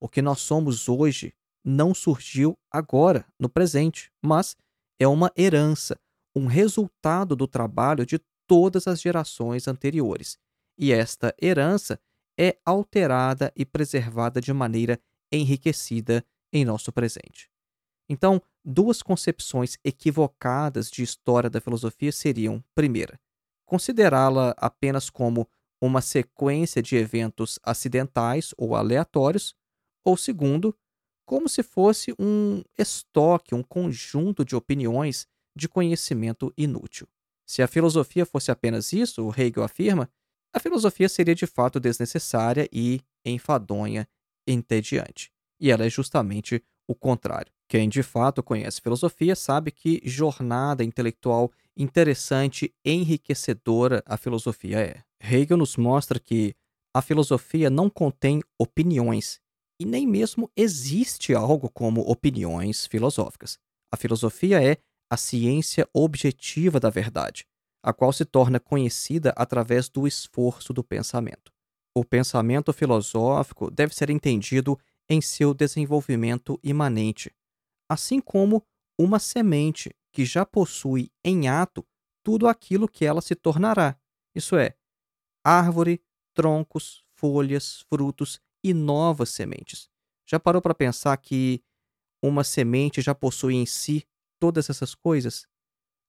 O 0.00 0.08
que 0.08 0.20
nós 0.20 0.40
somos 0.40 0.88
hoje 0.88 1.32
não 1.64 1.94
surgiu 1.94 2.58
agora, 2.70 3.26
no 3.38 3.48
presente, 3.48 4.10
mas 4.22 4.56
é 4.98 5.06
uma 5.06 5.32
herança, 5.36 5.98
um 6.34 6.46
resultado 6.46 7.34
do 7.36 7.46
trabalho 7.46 8.04
de 8.04 8.20
todas 8.46 8.86
as 8.86 9.00
gerações 9.00 9.68
anteriores. 9.68 10.38
E 10.78 10.92
esta 10.92 11.34
herança 11.40 12.00
é 12.38 12.56
alterada 12.64 13.52
e 13.56 13.64
preservada 13.64 14.40
de 14.40 14.52
maneira 14.52 15.00
enriquecida 15.32 16.24
em 16.52 16.64
nosso 16.64 16.92
presente. 16.92 17.50
Então, 18.08 18.40
duas 18.68 19.02
concepções 19.02 19.78
equivocadas 19.82 20.90
de 20.90 21.02
história 21.02 21.48
da 21.48 21.60
filosofia 21.60 22.12
seriam: 22.12 22.62
primeira, 22.74 23.18
considerá-la 23.66 24.54
apenas 24.58 25.08
como 25.08 25.48
uma 25.80 26.02
sequência 26.02 26.82
de 26.82 26.96
eventos 26.96 27.58
acidentais 27.62 28.52
ou 28.58 28.76
aleatórios, 28.76 29.54
ou 30.04 30.16
segundo, 30.16 30.76
como 31.24 31.48
se 31.48 31.62
fosse 31.62 32.14
um 32.18 32.62
estoque, 32.76 33.54
um 33.54 33.62
conjunto 33.62 34.44
de 34.44 34.54
opiniões 34.54 35.26
de 35.56 35.68
conhecimento 35.68 36.52
inútil. 36.56 37.08
Se 37.46 37.62
a 37.62 37.68
filosofia 37.68 38.26
fosse 38.26 38.50
apenas 38.50 38.92
isso, 38.92 39.24
o 39.24 39.30
Hegel 39.30 39.62
afirma, 39.62 40.10
a 40.52 40.60
filosofia 40.60 41.08
seria 41.08 41.34
de 41.34 41.46
fato 41.46 41.78
desnecessária 41.80 42.68
e 42.72 43.00
enfadonha, 43.24 44.08
entediante. 44.46 45.30
E 45.60 45.70
ela 45.70 45.84
é 45.84 45.90
justamente 45.90 46.62
o 46.88 46.94
contrário. 46.94 47.52
Quem 47.68 47.88
de 47.88 48.02
fato 48.02 48.42
conhece 48.42 48.80
filosofia 48.80 49.36
sabe 49.36 49.70
que 49.70 50.00
jornada 50.02 50.82
intelectual 50.82 51.52
interessante, 51.76 52.74
enriquecedora 52.84 54.02
a 54.06 54.16
filosofia 54.16 54.80
é. 54.80 55.02
Hegel 55.20 55.58
nos 55.58 55.76
mostra 55.76 56.18
que 56.18 56.54
a 56.94 57.02
filosofia 57.02 57.68
não 57.68 57.90
contém 57.90 58.40
opiniões 58.58 59.38
e 59.78 59.84
nem 59.84 60.06
mesmo 60.06 60.50
existe 60.56 61.34
algo 61.34 61.68
como 61.70 62.00
opiniões 62.00 62.86
filosóficas. 62.86 63.58
A 63.92 63.96
filosofia 63.96 64.62
é 64.62 64.78
a 65.10 65.16
ciência 65.16 65.88
objetiva 65.92 66.80
da 66.80 66.90
verdade, 66.90 67.46
a 67.82 67.92
qual 67.92 68.12
se 68.12 68.24
torna 68.24 68.58
conhecida 68.58 69.32
através 69.36 69.88
do 69.88 70.06
esforço 70.06 70.72
do 70.72 70.82
pensamento. 70.82 71.52
O 71.94 72.04
pensamento 72.04 72.72
filosófico 72.72 73.70
deve 73.70 73.94
ser 73.94 74.10
entendido 74.10 74.78
em 75.08 75.20
seu 75.20 75.54
desenvolvimento 75.54 76.58
imanente, 76.62 77.34
assim 77.88 78.20
como 78.20 78.64
uma 78.98 79.18
semente 79.18 79.94
que 80.12 80.24
já 80.24 80.44
possui 80.44 81.10
em 81.24 81.48
ato 81.48 81.86
tudo 82.24 82.48
aquilo 82.48 82.88
que 82.88 83.04
ela 83.04 83.20
se 83.20 83.34
tornará, 83.34 83.98
isso 84.34 84.56
é, 84.56 84.76
árvore, 85.44 86.02
troncos, 86.34 87.04
folhas, 87.16 87.84
frutos 87.88 88.40
e 88.62 88.74
novas 88.74 89.30
sementes. 89.30 89.88
Já 90.28 90.38
parou 90.38 90.60
para 90.60 90.74
pensar 90.74 91.16
que 91.16 91.62
uma 92.22 92.44
semente 92.44 93.00
já 93.00 93.14
possui 93.14 93.54
em 93.54 93.64
si 93.64 94.06
todas 94.38 94.68
essas 94.68 94.94
coisas? 94.94 95.46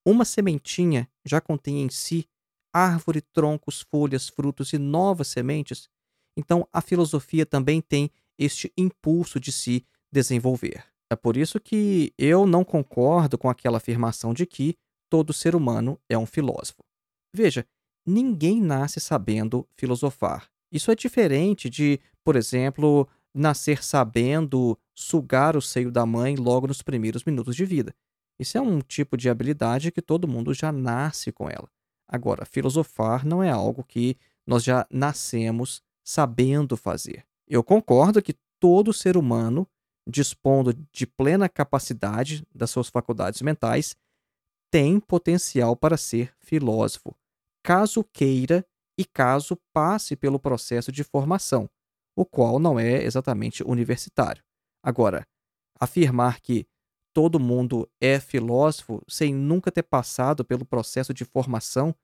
Uma 0.05 0.25
sementinha 0.25 1.09
já 1.25 1.39
contém 1.39 1.81
em 1.81 1.89
si 1.89 2.27
árvore, 2.73 3.21
troncos, 3.21 3.81
folhas, 3.81 4.29
frutos 4.29 4.73
e 4.73 4.77
novas 4.77 5.27
sementes. 5.27 5.89
Então, 6.37 6.67
a 6.71 6.81
filosofia 6.81 7.45
também 7.45 7.81
tem 7.81 8.11
este 8.39 8.71
impulso 8.77 9.39
de 9.39 9.51
se 9.51 9.85
desenvolver. 10.11 10.83
É 11.11 11.15
por 11.15 11.35
isso 11.35 11.59
que 11.59 12.13
eu 12.17 12.45
não 12.45 12.63
concordo 12.63 13.37
com 13.37 13.49
aquela 13.49 13.77
afirmação 13.77 14.33
de 14.33 14.45
que 14.45 14.75
todo 15.09 15.33
ser 15.33 15.55
humano 15.55 15.99
é 16.07 16.17
um 16.17 16.25
filósofo. 16.25 16.83
Veja, 17.35 17.65
ninguém 18.05 18.61
nasce 18.61 18.99
sabendo 18.99 19.67
filosofar. 19.75 20.49
Isso 20.71 20.91
é 20.91 20.95
diferente 20.95 21.69
de, 21.69 21.99
por 22.23 22.35
exemplo, 22.35 23.07
nascer 23.33 23.83
sabendo 23.83 24.77
sugar 24.95 25.55
o 25.57 25.61
seio 25.61 25.91
da 25.91 26.05
mãe 26.05 26.35
logo 26.35 26.67
nos 26.67 26.81
primeiros 26.81 27.23
minutos 27.23 27.55
de 27.55 27.65
vida. 27.65 27.93
Isso 28.39 28.57
é 28.57 28.61
um 28.61 28.79
tipo 28.79 29.17
de 29.17 29.29
habilidade 29.29 29.91
que 29.91 30.01
todo 30.01 30.27
mundo 30.27 30.53
já 30.53 30.71
nasce 30.71 31.31
com 31.31 31.49
ela. 31.49 31.69
Agora, 32.07 32.45
filosofar 32.45 33.25
não 33.25 33.43
é 33.43 33.49
algo 33.49 33.83
que 33.83 34.15
nós 34.47 34.63
já 34.63 34.87
nascemos 34.89 35.81
sabendo 36.03 36.77
fazer. 36.77 37.25
Eu 37.49 37.63
concordo 37.63 38.21
que 38.21 38.35
todo 38.59 38.93
ser 38.93 39.17
humano, 39.17 39.67
dispondo 40.07 40.73
de 40.91 41.07
plena 41.07 41.49
capacidade 41.49 42.45
das 42.53 42.69
suas 42.69 42.89
faculdades 42.89 43.41
mentais, 43.41 43.95
tem 44.71 44.99
potencial 44.99 45.75
para 45.75 45.97
ser 45.97 46.33
filósofo, 46.39 47.15
caso 47.63 48.03
queira 48.03 48.63
e 48.97 49.03
caso 49.03 49.57
passe 49.73 50.15
pelo 50.15 50.39
processo 50.39 50.91
de 50.91 51.03
formação, 51.03 51.67
o 52.15 52.23
qual 52.23 52.59
não 52.59 52.79
é 52.79 53.03
exatamente 53.03 53.63
universitário. 53.63 54.43
Agora, 54.83 55.25
afirmar 55.79 56.41
que 56.41 56.67
todo 57.13 57.39
mundo 57.39 57.89
é 57.99 58.19
filósofo 58.19 59.01
sem 59.07 59.33
nunca 59.33 59.71
ter 59.71 59.83
passado 59.83 60.45
pelo 60.45 60.65
processo 60.65 61.13
de 61.13 61.25
formação, 61.25 61.95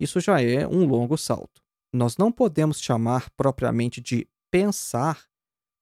isso 0.00 0.18
já 0.18 0.40
é 0.40 0.66
um 0.66 0.86
longo 0.86 1.18
salto. 1.18 1.62
Nós 1.92 2.16
não 2.16 2.32
podemos 2.32 2.80
chamar 2.80 3.30
propriamente 3.36 4.00
de 4.00 4.26
pensar 4.54 5.26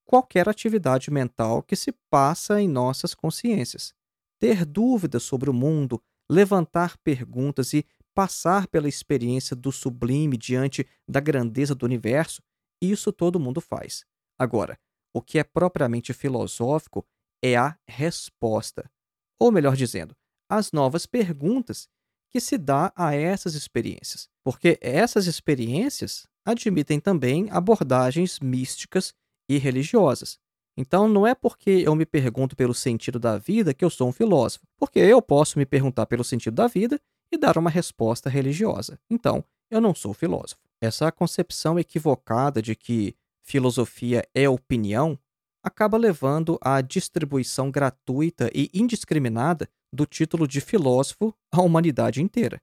qualquer 0.03 0.49
atividade 0.49 1.11
mental 1.11 1.63
que 1.63 1.77
se 1.77 1.93
passa 2.09 2.59
em 2.59 2.67
nossas 2.67 3.15
consciências. 3.15 3.93
Ter 4.41 4.65
dúvidas 4.65 5.25
sobre 5.25 5.51
o 5.51 5.53
mundo, 5.53 6.03
levantar 6.27 6.97
perguntas 7.05 7.75
e 7.75 7.85
passar 8.15 8.67
pela 8.67 8.89
experiência 8.89 9.55
do 9.55 9.71
sublime 9.71 10.39
diante 10.39 10.89
da 11.07 11.21
grandeza 11.21 11.75
do 11.75 11.85
universo, 11.85 12.43
isso 12.81 13.13
todo 13.13 13.39
mundo 13.39 13.61
faz. 13.61 14.07
Agora, 14.39 14.81
o 15.13 15.21
que 15.21 15.39
é 15.39 15.45
propriamente 15.45 16.15
filosófico 16.15 17.07
é 17.45 17.55
a 17.55 17.79
resposta, 17.87 18.91
ou 19.39 19.53
melhor 19.53 19.77
dizendo, 19.77 20.17
as 20.49 20.73
novas 20.73 21.05
perguntas 21.05 21.91
que 22.31 22.41
se 22.41 22.57
dá 22.57 22.91
a 22.97 23.15
essas 23.15 23.53
experiências, 23.53 24.31
porque 24.43 24.79
essas 24.81 25.27
experiências 25.27 26.27
admitem 26.45 27.01
também 27.01 27.49
abordagens 27.51 28.41
místicas 28.41 29.15
e 29.49 29.59
religiosas. 29.59 30.39
Então, 30.77 31.07
não 31.07 31.27
é 31.27 31.35
porque 31.35 31.83
eu 31.85 31.95
me 31.95 32.07
pergunto 32.07 32.57
pelo 32.57 32.73
sentido 32.73 33.19
da 33.19 33.37
vida 33.37 33.75
que 33.75 33.85
eu 33.85 33.91
sou 33.91 34.09
um 34.09 34.13
filósofo, 34.13 34.65
porque 34.79 34.99
eu 34.99 35.21
posso 35.21 35.59
me 35.59 35.67
perguntar 35.67 36.07
pelo 36.07 36.25
sentido 36.25 36.55
da 36.55 36.67
vida 36.67 36.99
e 37.31 37.37
dar 37.37 37.59
uma 37.59 37.71
resposta 37.71 38.31
religiosa. 38.31 38.99
Então, 39.11 39.45
eu 39.71 39.81
não 39.81 39.95
sou 39.95 40.15
filósofo. 40.15 40.61
Essa 40.81 41.13
concepção 41.13 41.79
equivocada 41.79 42.61
de 42.61 42.75
que 42.75 43.15
filosofia 43.43 44.27
é 44.35 44.49
opinião 44.49 45.19
acaba 45.63 45.97
levando 45.97 46.59
à 46.61 46.81
distribuição 46.81 47.71
gratuita 47.71 48.51
e 48.53 48.69
indiscriminada 48.75 49.69
do 49.93 50.05
título 50.05 50.49
de 50.49 50.61
filósofo 50.61 51.35
à 51.53 51.63
humanidade 51.63 52.21
inteira. 52.21 52.61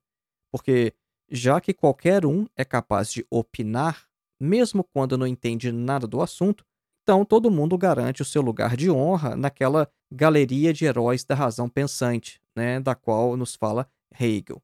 Porque, 0.51 0.93
já 1.31 1.59
que 1.62 1.74
qualquer 1.74 2.25
um 2.25 2.48
é 2.55 2.65
capaz 2.65 3.12
de 3.12 3.25
opinar, 3.29 4.07
mesmo 4.39 4.83
quando 4.83 5.17
não 5.17 5.27
entende 5.27 5.71
nada 5.71 6.07
do 6.07 6.21
assunto, 6.21 6.65
então 7.03 7.25
todo 7.25 7.51
mundo 7.51 7.77
garante 7.77 8.21
o 8.21 8.25
seu 8.25 8.41
lugar 8.41 8.77
de 8.77 8.89
honra 8.89 9.36
naquela 9.36 9.89
galeria 10.12 10.74
de 10.74 10.86
heróis 10.86 11.24
da 11.24 11.36
razão 11.36 11.67
pensante, 11.67 12.41
né, 12.55 12.79
da 12.79 12.95
qual 12.95 13.36
nos 13.36 13.55
fala 13.55 13.89
Hegel. 14.19 14.62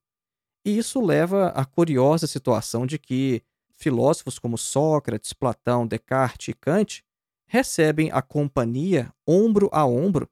E 0.66 0.78
isso 0.78 1.00
leva 1.00 1.50
à 1.50 1.66
curiosa 1.66 2.28
situação 2.28 2.86
de 2.86 2.98
que 2.98 3.42
filósofos 3.72 4.40
como 4.40 4.58
Sócrates, 4.58 5.34
Platão, 5.34 5.86
Descartes 5.86 6.48
e 6.48 6.54
Kant 6.54 7.04
recebem 7.48 8.12
a 8.12 8.22
companhia 8.22 9.14
ombro 9.28 9.70
a 9.72 9.86
ombro 9.86 10.30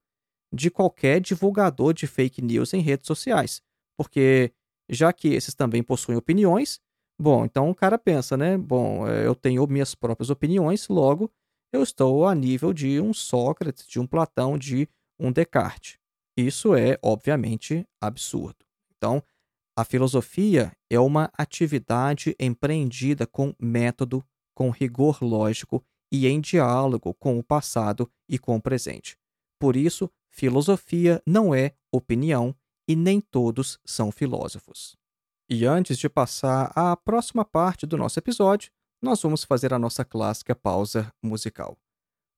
de 0.51 0.69
qualquer 0.69 1.19
divulgador 1.19 1.93
de 1.93 2.07
fake 2.07 2.41
news 2.41 2.73
em 2.73 2.79
redes 2.79 3.07
sociais, 3.07 3.61
porque 3.97 4.51
já 4.93 5.11
que 5.13 5.29
esses 5.29 5.53
também 5.53 5.83
possuem 5.83 6.17
opiniões, 6.17 6.79
bom, 7.19 7.45
então 7.45 7.69
o 7.69 7.75
cara 7.75 7.97
pensa, 7.97 8.37
né? 8.37 8.57
Bom, 8.57 9.07
eh, 9.07 9.25
eu 9.25 9.35
tenho 9.35 9.65
minhas 9.67 9.95
próprias 9.95 10.29
opiniões, 10.29 10.87
logo 10.87 11.31
eu 11.73 11.81
estou 11.81 12.27
a 12.27 12.35
nível 12.35 12.71
de 12.71 13.01
um 13.01 13.13
Sócrates, 13.13 13.87
de 13.87 13.99
um 13.99 14.05
Platão, 14.05 14.57
de 14.57 14.87
um 15.19 15.31
Descartes. 15.31 15.97
Isso 16.37 16.75
é, 16.75 16.99
obviamente, 17.01 17.85
absurdo. 17.99 18.63
Então, 18.95 19.23
a 19.75 19.83
filosofia 19.83 20.71
é 20.87 20.99
uma 20.99 21.31
atividade 21.35 22.35
empreendida 22.39 23.25
com 23.25 23.55
método, 23.59 24.23
com 24.55 24.69
rigor 24.69 25.17
lógico 25.23 25.83
e 26.11 26.27
em 26.27 26.39
diálogo 26.39 27.11
com 27.15 27.39
o 27.39 27.43
passado 27.43 28.07
e 28.29 28.37
com 28.37 28.55
o 28.55 28.61
presente. 28.61 29.17
Por 29.59 29.75
isso, 29.75 30.11
filosofia 30.29 31.21
não 31.25 31.55
é 31.55 31.73
opinião 31.91 32.55
e 32.87 32.95
nem 32.95 33.21
todos 33.21 33.79
são 33.85 34.11
filósofos. 34.11 34.95
E 35.49 35.65
antes 35.65 35.97
de 35.97 36.09
passar 36.09 36.71
à 36.75 36.95
próxima 36.95 37.43
parte 37.43 37.85
do 37.85 37.97
nosso 37.97 38.19
episódio, 38.19 38.71
nós 39.01 39.21
vamos 39.21 39.43
fazer 39.43 39.73
a 39.73 39.79
nossa 39.79 40.05
clássica 40.05 40.55
pausa 40.55 41.13
musical. 41.21 41.77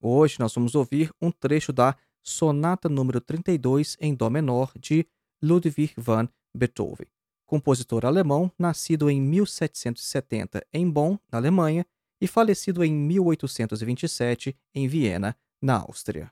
Hoje 0.01 0.37
nós 0.39 0.53
vamos 0.53 0.75
ouvir 0.75 1.11
um 1.21 1.31
trecho 1.31 1.71
da 1.71 1.95
Sonata 2.23 2.89
número 2.89 3.21
32 3.21 3.95
em 3.99 4.15
Dó 4.15 4.29
menor 4.29 4.71
de 4.79 5.07
Ludwig 5.41 5.93
van 5.95 6.27
Beethoven, 6.55 7.07
compositor 7.45 8.05
alemão 8.05 8.51
nascido 8.57 9.09
em 9.09 9.21
1770 9.21 10.65
em 10.73 10.89
Bonn, 10.89 11.17
na 11.31 11.37
Alemanha, 11.37 11.85
e 12.19 12.27
falecido 12.27 12.83
em 12.83 12.91
1827 12.91 14.55
em 14.73 14.87
Viena, 14.87 15.37
na 15.61 15.77
Áustria. 15.77 16.31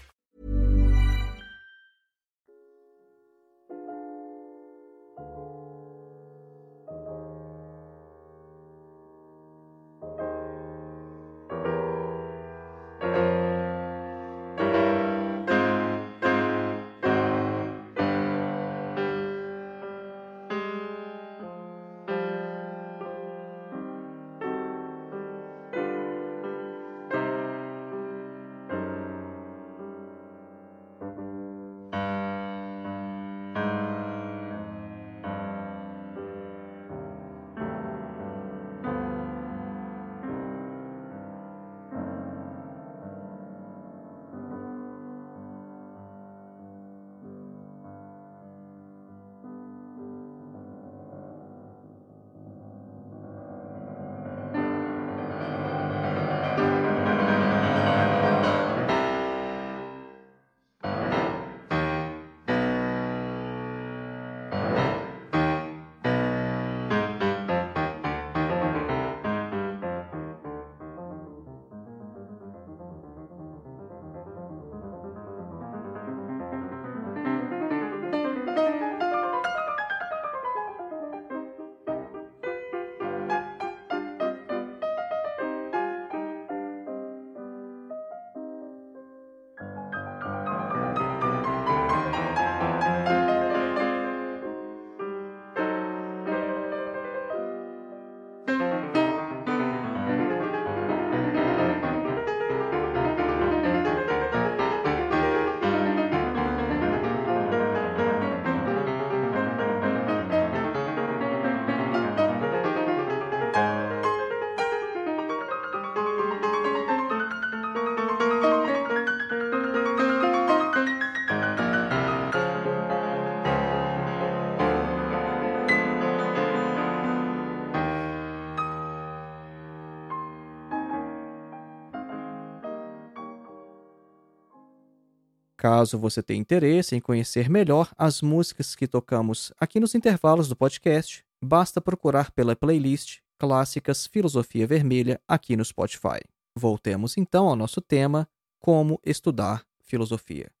Caso 135.61 135.95
você 135.95 136.23
tenha 136.23 136.39
interesse 136.39 136.95
em 136.95 136.99
conhecer 136.99 137.47
melhor 137.47 137.93
as 137.95 138.23
músicas 138.23 138.73
que 138.75 138.87
tocamos 138.87 139.53
aqui 139.59 139.79
nos 139.79 139.93
intervalos 139.93 140.47
do 140.47 140.55
podcast, 140.55 141.23
basta 141.39 141.79
procurar 141.79 142.31
pela 142.31 142.55
playlist 142.55 143.19
Clássicas 143.37 144.07
Filosofia 144.07 144.65
Vermelha 144.65 145.21
aqui 145.27 145.55
no 145.55 145.63
Spotify. 145.63 146.19
Voltemos 146.57 147.15
então 147.15 147.47
ao 147.47 147.55
nosso 147.55 147.79
tema: 147.79 148.27
como 148.59 148.99
estudar 149.05 149.63
filosofia. 149.83 150.51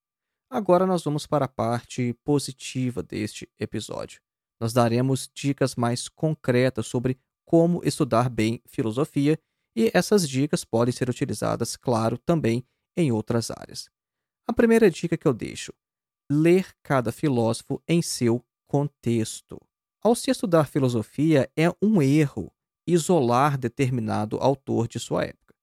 Agora 0.47 0.85
nós 0.85 1.03
vamos 1.03 1.25
para 1.25 1.45
a 1.45 1.47
parte 1.47 2.13
positiva 2.23 3.01
deste 3.01 3.49
episódio. 3.59 4.21
Nós 4.59 4.71
daremos 4.71 5.27
dicas 5.33 5.75
mais 5.75 6.07
concretas 6.07 6.85
sobre 6.85 7.17
como 7.43 7.81
estudar 7.83 8.29
bem 8.29 8.61
filosofia 8.67 9.39
e 9.75 9.89
essas 9.95 10.29
dicas 10.29 10.63
podem 10.63 10.91
ser 10.91 11.09
utilizadas, 11.09 11.75
claro, 11.75 12.19
também 12.19 12.63
em 12.95 13.11
outras 13.11 13.49
áreas. 13.49 13.89
A 14.51 14.53
primeira 14.53 14.91
dica 14.91 15.15
que 15.15 15.25
eu 15.25 15.33
deixo: 15.33 15.71
ler 16.29 16.75
cada 16.83 17.09
filósofo 17.09 17.81
em 17.87 18.01
seu 18.01 18.43
contexto. 18.67 19.57
Ao 20.03 20.13
se 20.13 20.29
estudar 20.29 20.67
filosofia, 20.67 21.49
é 21.55 21.69
um 21.81 22.01
erro 22.01 22.51
isolar 22.85 23.57
determinado 23.57 24.35
autor 24.39 24.89
de 24.89 24.99
sua 24.99 25.23
época, 25.23 25.55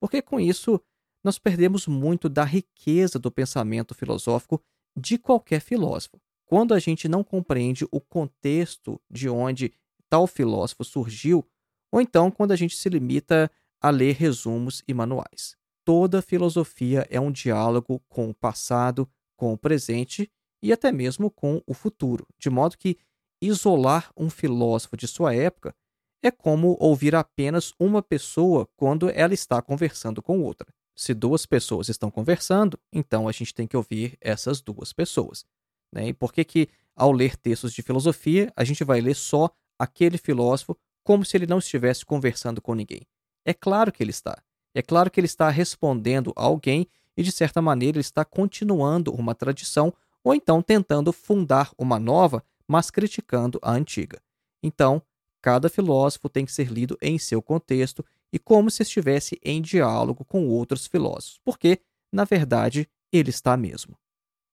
porque 0.00 0.22
com 0.22 0.40
isso 0.40 0.80
nós 1.22 1.38
perdemos 1.38 1.86
muito 1.86 2.30
da 2.30 2.42
riqueza 2.42 3.18
do 3.18 3.30
pensamento 3.30 3.94
filosófico 3.94 4.58
de 4.96 5.18
qualquer 5.18 5.60
filósofo. 5.60 6.18
Quando 6.46 6.72
a 6.72 6.78
gente 6.78 7.10
não 7.10 7.22
compreende 7.22 7.86
o 7.92 8.00
contexto 8.00 8.98
de 9.10 9.28
onde 9.28 9.70
tal 10.08 10.26
filósofo 10.26 10.82
surgiu, 10.82 11.46
ou 11.92 12.00
então 12.00 12.30
quando 12.30 12.52
a 12.52 12.56
gente 12.56 12.74
se 12.74 12.88
limita 12.88 13.50
a 13.82 13.90
ler 13.90 14.14
resumos 14.14 14.82
e 14.88 14.94
manuais. 14.94 15.59
Toda 15.84 16.22
filosofia 16.22 17.06
é 17.10 17.20
um 17.20 17.32
diálogo 17.32 18.02
com 18.08 18.30
o 18.30 18.34
passado, 18.34 19.08
com 19.36 19.52
o 19.52 19.58
presente 19.58 20.30
e 20.62 20.72
até 20.72 20.92
mesmo 20.92 21.30
com 21.30 21.62
o 21.66 21.72
futuro, 21.72 22.26
de 22.38 22.50
modo 22.50 22.76
que 22.76 22.98
isolar 23.42 24.10
um 24.16 24.28
filósofo 24.28 24.96
de 24.96 25.08
sua 25.08 25.34
época 25.34 25.74
é 26.22 26.30
como 26.30 26.76
ouvir 26.78 27.14
apenas 27.14 27.72
uma 27.78 28.02
pessoa 28.02 28.68
quando 28.76 29.08
ela 29.10 29.32
está 29.32 29.62
conversando 29.62 30.20
com 30.20 30.42
outra. 30.42 30.68
Se 30.94 31.14
duas 31.14 31.46
pessoas 31.46 31.88
estão 31.88 32.10
conversando, 32.10 32.78
então 32.92 33.26
a 33.26 33.32
gente 33.32 33.54
tem 33.54 33.66
que 33.66 33.76
ouvir 33.76 34.18
essas 34.20 34.60
duas 34.60 34.92
pessoas. 34.92 35.44
Né? 35.90 36.08
E 36.08 36.12
por 36.12 36.32
que, 36.32 36.44
que, 36.44 36.68
ao 36.94 37.10
ler 37.10 37.36
textos 37.36 37.72
de 37.72 37.80
filosofia, 37.80 38.52
a 38.54 38.64
gente 38.64 38.84
vai 38.84 39.00
ler 39.00 39.16
só 39.16 39.50
aquele 39.78 40.18
filósofo 40.18 40.76
como 41.02 41.24
se 41.24 41.36
ele 41.38 41.46
não 41.46 41.58
estivesse 41.58 42.04
conversando 42.04 42.60
com 42.60 42.74
ninguém? 42.74 43.00
É 43.46 43.54
claro 43.54 43.90
que 43.90 44.02
ele 44.02 44.10
está. 44.10 44.42
É 44.74 44.82
claro 44.82 45.10
que 45.10 45.18
ele 45.18 45.26
está 45.26 45.48
respondendo 45.50 46.32
a 46.36 46.44
alguém 46.44 46.86
e, 47.16 47.22
de 47.22 47.32
certa 47.32 47.60
maneira, 47.60 47.96
ele 47.96 48.02
está 48.02 48.24
continuando 48.24 49.12
uma 49.12 49.34
tradição 49.34 49.92
ou 50.22 50.34
então 50.34 50.62
tentando 50.62 51.12
fundar 51.12 51.72
uma 51.76 51.98
nova, 51.98 52.44
mas 52.68 52.90
criticando 52.90 53.58
a 53.62 53.72
antiga. 53.72 54.20
Então, 54.62 55.02
cada 55.42 55.68
filósofo 55.68 56.28
tem 56.28 56.44
que 56.44 56.52
ser 56.52 56.70
lido 56.70 56.96
em 57.00 57.18
seu 57.18 57.42
contexto 57.42 58.04
e 58.32 58.38
como 58.38 58.70
se 58.70 58.82
estivesse 58.82 59.40
em 59.42 59.60
diálogo 59.60 60.24
com 60.24 60.46
outros 60.46 60.86
filósofos, 60.86 61.40
porque, 61.44 61.80
na 62.12 62.24
verdade, 62.24 62.88
ele 63.12 63.30
está 63.30 63.56
mesmo. 63.56 63.98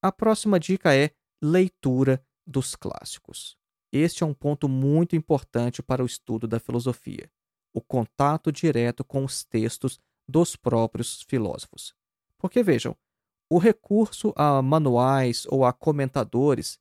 A 0.01 0.11
próxima 0.11 0.59
dica 0.59 0.95
é 0.95 1.11
leitura 1.41 2.23
dos 2.45 2.75
clássicos. 2.75 3.55
Este 3.91 4.23
é 4.23 4.25
um 4.25 4.33
ponto 4.33 4.67
muito 4.67 5.15
importante 5.15 5.83
para 5.83 6.01
o 6.01 6.05
estudo 6.05 6.47
da 6.47 6.59
filosofia 6.59 7.29
o 7.77 7.81
contato 7.81 8.51
direto 8.51 9.03
com 9.03 9.23
os 9.23 9.43
textos 9.43 9.99
dos 10.27 10.55
próprios 10.55 11.21
filósofos. 11.21 11.93
Porque 12.37 12.63
vejam, 12.63 12.95
o 13.49 13.59
recurso 13.59 14.33
a 14.35 14.61
manuais 14.63 15.45
ou 15.47 15.63
a 15.63 15.71
comentadores 15.71 16.79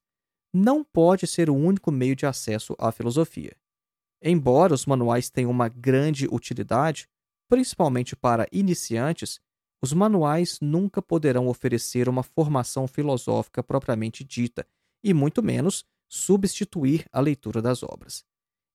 não 0.54 0.82
pode 0.82 1.26
ser 1.26 1.50
o 1.50 1.54
único 1.54 1.92
meio 1.92 2.16
de 2.16 2.24
acesso 2.24 2.74
à 2.78 2.90
filosofia. 2.90 3.54
Embora 4.22 4.72
os 4.72 4.86
manuais 4.86 5.28
tenham 5.28 5.50
uma 5.50 5.68
grande 5.68 6.26
utilidade, 6.26 7.06
principalmente 7.46 8.16
para 8.16 8.48
iniciantes, 8.50 9.38
os 9.82 9.92
manuais 9.92 10.58
nunca 10.62 11.02
poderão 11.02 11.46
oferecer 11.46 12.08
uma 12.08 12.22
formação 12.22 12.88
filosófica 12.88 13.62
propriamente 13.62 14.24
dita, 14.24 14.66
e 15.04 15.12
muito 15.12 15.42
menos 15.42 15.84
substituir 16.08 17.04
a 17.12 17.20
leitura 17.20 17.60
das 17.60 17.82
obras. 17.82 18.24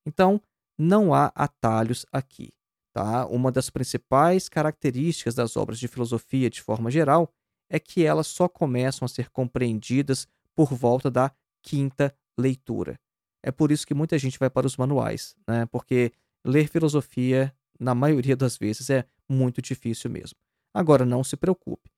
Então, 0.05 0.39
não 0.81 1.13
há 1.13 1.31
atalhos 1.35 2.05
aqui. 2.11 2.51
Tá? 2.91 3.25
Uma 3.27 3.51
das 3.51 3.69
principais 3.69 4.49
características 4.49 5.35
das 5.35 5.55
obras 5.55 5.79
de 5.79 5.87
filosofia, 5.87 6.49
de 6.49 6.61
forma 6.61 6.89
geral, 6.89 7.31
é 7.69 7.79
que 7.79 8.03
elas 8.03 8.27
só 8.27 8.49
começam 8.49 9.05
a 9.05 9.09
ser 9.09 9.29
compreendidas 9.29 10.27
por 10.55 10.73
volta 10.73 11.09
da 11.09 11.31
quinta 11.61 12.13
leitura. 12.37 12.99
É 13.43 13.51
por 13.51 13.71
isso 13.71 13.85
que 13.85 13.93
muita 13.93 14.17
gente 14.17 14.37
vai 14.37 14.49
para 14.49 14.67
os 14.67 14.75
manuais, 14.75 15.35
né? 15.47 15.65
porque 15.67 16.11
ler 16.43 16.67
filosofia, 16.67 17.55
na 17.79 17.95
maioria 17.95 18.35
das 18.35 18.57
vezes, 18.57 18.89
é 18.89 19.05
muito 19.29 19.61
difícil 19.61 20.09
mesmo. 20.09 20.37
Agora, 20.73 21.05
não 21.05 21.23
se 21.23 21.37
preocupe. 21.37 21.89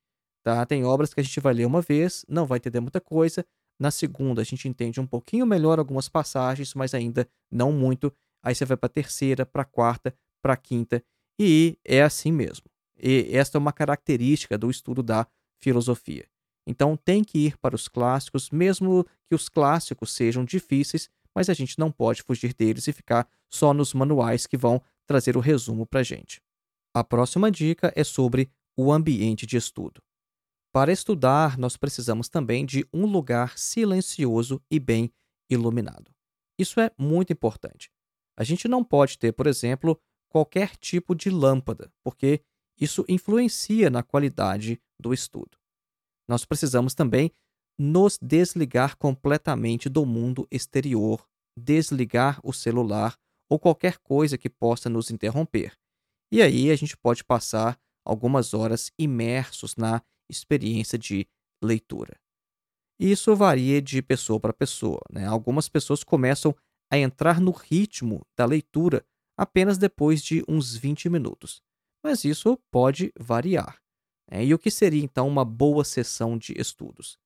Tá? 0.44 0.66
Tem 0.66 0.84
obras 0.84 1.14
que 1.14 1.22
a 1.22 1.24
gente 1.24 1.40
vai 1.40 1.54
ler 1.54 1.66
uma 1.66 1.82
vez, 1.82 2.26
não 2.28 2.46
vai 2.46 2.58
entender 2.58 2.82
muita 2.82 3.00
coisa. 3.00 3.46
Na 3.80 3.90
segunda, 3.90 4.42
a 4.42 4.46
gente 4.46 4.68
entende 4.68 5.00
um 5.00 5.08
pouquinho 5.08 5.46
melhor 5.46 5.80
algumas 5.80 6.08
passagens, 6.08 6.74
mas 6.74 6.94
ainda 6.94 7.28
não 7.50 7.72
muito 7.72 8.14
aí 8.44 8.54
você 8.54 8.66
vai 8.66 8.78
para 8.78 8.88
a 8.88 8.90
terceira, 8.90 9.46
para 9.46 9.62
a 9.62 9.66
quarta, 9.66 10.14
para 10.42 10.54
a 10.54 10.58
quinta, 10.58 11.04
e 11.40 11.78
é 11.84 12.04
assim 12.04 12.32
mesmo. 12.32 12.66
E 13.02 13.30
esta 13.36 13.58
é 13.58 13.60
uma 13.60 13.74
característica 13.74 14.58
do 14.58 14.70
estudo 14.70 15.02
da 15.02 15.26
filosofia. 15.62 16.28
Então 16.68 16.96
tem 16.96 17.24
que 17.24 17.40
ir 17.40 17.58
para 17.58 17.76
os 17.76 17.88
clássicos, 17.88 18.50
mesmo 18.50 19.06
que 19.28 19.36
os 19.36 19.50
clássicos 19.50 20.12
sejam 20.12 20.46
difíceis, 20.46 21.10
mas 21.36 21.50
a 21.50 21.54
gente 21.54 21.80
não 21.80 21.92
pode 21.92 22.22
fugir 22.22 22.54
deles 22.54 22.88
e 22.88 22.94
ficar 22.94 23.28
só 23.50 23.74
nos 23.74 23.94
manuais 23.94 24.46
que 24.46 24.58
vão 24.58 24.82
trazer 25.06 25.36
o 25.36 25.40
resumo 25.40 25.86
para 25.86 26.02
a 26.02 26.04
gente. 26.04 26.42
A 26.94 27.04
próxima 27.04 27.50
dica 27.50 27.92
é 27.96 28.04
sobre 28.04 28.50
o 28.78 28.92
ambiente 28.92 29.46
de 29.46 29.58
estudo. 29.58 30.02
Para 30.72 30.92
estudar, 30.92 31.58
nós 31.58 31.78
precisamos 31.78 32.30
também 32.30 32.66
de 32.66 32.86
um 32.94 33.06
lugar 33.06 33.58
silencioso 33.58 34.62
e 34.72 34.80
bem 34.80 35.12
iluminado. 35.50 36.12
Isso 36.58 36.80
é 36.80 36.92
muito 36.98 37.34
importante. 37.34 37.92
A 38.38 38.44
gente 38.44 38.68
não 38.68 38.84
pode 38.84 39.18
ter, 39.18 39.32
por 39.32 39.48
exemplo, 39.48 40.00
qualquer 40.30 40.76
tipo 40.78 41.14
de 41.14 41.30
lâmpada, 41.30 41.92
porque 42.04 42.42
isso 42.80 43.06
influencia 43.08 43.90
na 43.90 44.02
qualidade 44.02 44.82
do 45.00 45.14
estudo. 45.14 45.58
Nós 46.28 46.46
precisamos 46.46 46.94
também 46.94 47.32
nos 47.78 48.18
desligar 48.22 48.98
completamente 48.98 49.90
do 49.90 50.06
mundo 50.06 50.48
exterior, 50.50 51.28
desligar 51.58 52.40
o 52.44 52.54
celular 52.54 53.18
ou 53.50 53.60
qualquer 53.60 53.98
coisa 54.00 54.38
que 54.38 54.50
possa 54.50 54.90
nos 54.90 55.12
interromper. 55.12 55.74
E 56.32 56.42
aí 56.42 56.72
a 56.72 56.76
gente 56.76 56.98
pode 56.98 57.24
passar 57.24 57.80
algumas 58.04 58.54
horas 58.54 58.92
imersos 58.98 59.76
na 59.76 60.02
experiência 60.30 60.98
de 60.98 61.28
leitura. 61.64 62.20
Isso 63.00 63.36
varia 63.36 63.82
de 63.82 64.02
pessoa 64.02 64.40
para 64.40 64.54
pessoa. 64.54 65.02
Né? 65.12 65.26
Algumas 65.26 65.70
pessoas 65.70 66.04
começam 66.04 66.56
a 66.94 66.98
entrar 67.00 67.42
no 67.42 67.50
ritmo 67.50 68.24
da 68.38 68.46
leitura 68.46 69.04
apenas 69.36 69.80
depois 69.80 70.22
de 70.22 70.44
uns 70.48 70.76
20 70.76 71.10
minutos, 71.10 71.64
mas 72.04 72.24
isso 72.24 72.56
pode 72.70 73.12
variar. 73.20 73.82
Né? 74.30 74.46
E 74.46 74.54
o 74.54 74.60
que 74.60 74.70
seria 74.70 75.04
então 75.04 75.28
uma 75.28 75.44
boa 75.44 75.84
sessão 75.84 76.38
de 76.38 76.54
estudos? 76.56 77.18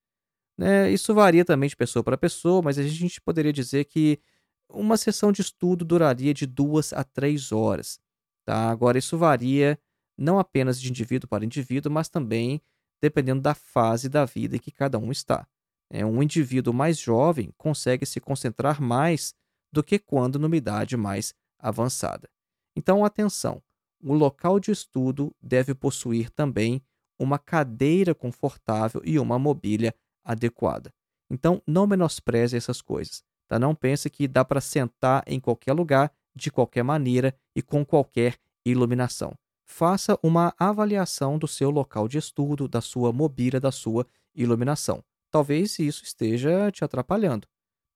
Né? 0.57 0.89
Isso 0.89 1.13
varia 1.13 1.43
também 1.43 1.67
de 1.67 1.75
pessoa 1.75 2.01
para 2.01 2.17
pessoa, 2.17 2.61
mas 2.61 2.79
a 2.79 2.83
gente 2.83 3.19
poderia 3.19 3.51
dizer 3.51 3.83
que 3.83 4.21
uma 4.69 4.95
sessão 4.95 5.33
de 5.33 5.41
estudo 5.41 5.83
duraria 5.83 6.33
de 6.33 6.45
duas 6.45 6.93
a 6.93 7.03
três 7.03 7.51
horas. 7.51 7.99
Tá? 8.45 8.69
Agora, 8.69 8.97
isso 8.97 9.17
varia 9.17 9.77
não 10.17 10.39
apenas 10.39 10.79
de 10.79 10.89
indivíduo 10.89 11.27
para 11.27 11.43
indivíduo, 11.43 11.91
mas 11.91 12.07
também 12.07 12.61
dependendo 13.01 13.41
da 13.41 13.53
fase 13.53 14.07
da 14.07 14.23
vida 14.23 14.55
em 14.55 14.59
que 14.59 14.71
cada 14.71 14.97
um 14.97 15.11
está. 15.11 15.45
É, 15.89 16.05
um 16.05 16.23
indivíduo 16.23 16.73
mais 16.73 16.97
jovem 16.97 17.53
consegue 17.57 18.05
se 18.05 18.21
concentrar 18.21 18.81
mais 18.81 19.35
do 19.71 19.83
que 19.83 19.99
quando 19.99 20.39
numa 20.39 20.55
idade 20.55 20.95
mais 20.95 21.33
avançada. 21.59 22.29
Então, 22.75 23.03
atenção: 23.03 23.61
o 24.01 24.13
local 24.13 24.59
de 24.59 24.71
estudo 24.71 25.35
deve 25.41 25.73
possuir 25.73 26.29
também 26.29 26.81
uma 27.19 27.39
cadeira 27.39 28.13
confortável 28.13 29.01
e 29.03 29.17
uma 29.19 29.39
mobília 29.39 29.93
adequada. 30.23 30.93
Então, 31.29 31.61
não 31.65 31.87
menospreze 31.87 32.55
essas 32.55 32.81
coisas. 32.81 33.23
Tá? 33.47 33.57
Não 33.57 33.73
pense 33.73 34.09
que 34.09 34.27
dá 34.27 34.45
para 34.45 34.61
sentar 34.61 35.23
em 35.25 35.39
qualquer 35.39 35.73
lugar, 35.73 36.11
de 36.35 36.51
qualquer 36.51 36.83
maneira 36.83 37.35
e 37.55 37.61
com 37.61 37.83
qualquer 37.83 38.37
iluminação. 38.63 39.33
Faça 39.65 40.17
uma 40.21 40.53
avaliação 40.57 41.37
do 41.37 41.47
seu 41.47 41.69
local 41.69 42.07
de 42.07 42.17
estudo, 42.17 42.67
da 42.67 42.79
sua 42.79 43.11
mobília, 43.11 43.59
da 43.59 43.71
sua 43.71 44.05
iluminação. 44.35 45.03
Talvez 45.31 45.79
isso 45.79 46.03
esteja 46.03 46.71
te 46.71 46.85
atrapalhando. 46.85 47.47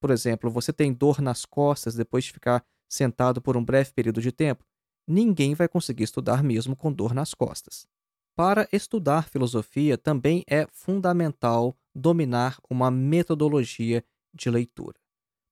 Por 0.02 0.10
exemplo, 0.10 0.50
você 0.50 0.74
tem 0.74 0.92
dor 0.92 1.22
nas 1.22 1.46
costas 1.46 1.94
depois 1.94 2.26
de 2.26 2.34
ficar 2.34 2.66
sentado 2.90 3.40
por 3.40 3.56
um 3.56 3.64
breve 3.64 3.94
período 3.94 4.20
de 4.20 4.32
tempo? 4.32 4.66
Ninguém 5.08 5.54
vai 5.54 5.68
conseguir 5.68 6.04
estudar 6.04 6.44
mesmo 6.44 6.76
com 6.76 6.92
dor 6.92 7.14
nas 7.14 7.36
costas. 7.36 7.88
Para 8.36 8.68
estudar 8.74 9.30
filosofia, 9.30 9.98
também 9.98 10.44
é 10.50 10.66
fundamental 10.72 11.78
dominar 11.94 12.58
uma 12.68 12.90
metodologia 12.90 14.04
de 14.34 14.50
leitura. 14.50 14.98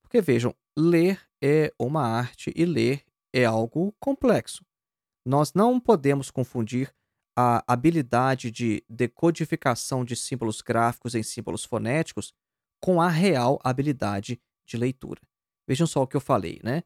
Porque 0.01 0.21
vejam, 0.21 0.55
ler 0.77 1.21
é 1.41 1.71
uma 1.77 2.01
arte 2.01 2.51
e 2.55 2.65
ler 2.65 3.03
é 3.31 3.45
algo 3.45 3.93
complexo. 3.99 4.65
Nós 5.25 5.53
não 5.53 5.79
podemos 5.79 6.31
confundir 6.31 6.91
a 7.37 7.63
habilidade 7.71 8.49
de 8.49 8.83
decodificação 8.89 10.03
de 10.03 10.15
símbolos 10.15 10.61
gráficos 10.61 11.13
em 11.13 11.21
símbolos 11.21 11.63
fonéticos 11.63 12.33
com 12.81 13.01
a 13.01 13.09
real 13.09 13.59
habilidade 13.63 14.39
de 14.65 14.77
leitura. 14.77 15.21
Vejam 15.67 15.87
só 15.87 16.01
o 16.01 16.07
que 16.07 16.15
eu 16.17 16.21
falei, 16.21 16.59
né? 16.63 16.83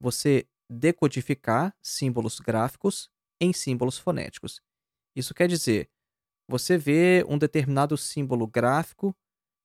Você 0.00 0.46
decodificar 0.70 1.74
símbolos 1.82 2.40
gráficos 2.40 3.10
em 3.40 3.52
símbolos 3.52 3.98
fonéticos. 3.98 4.60
Isso 5.14 5.34
quer 5.34 5.48
dizer, 5.48 5.88
você 6.48 6.76
vê 6.76 7.24
um 7.28 7.38
determinado 7.38 7.96
símbolo 7.96 8.46
gráfico 8.46 9.14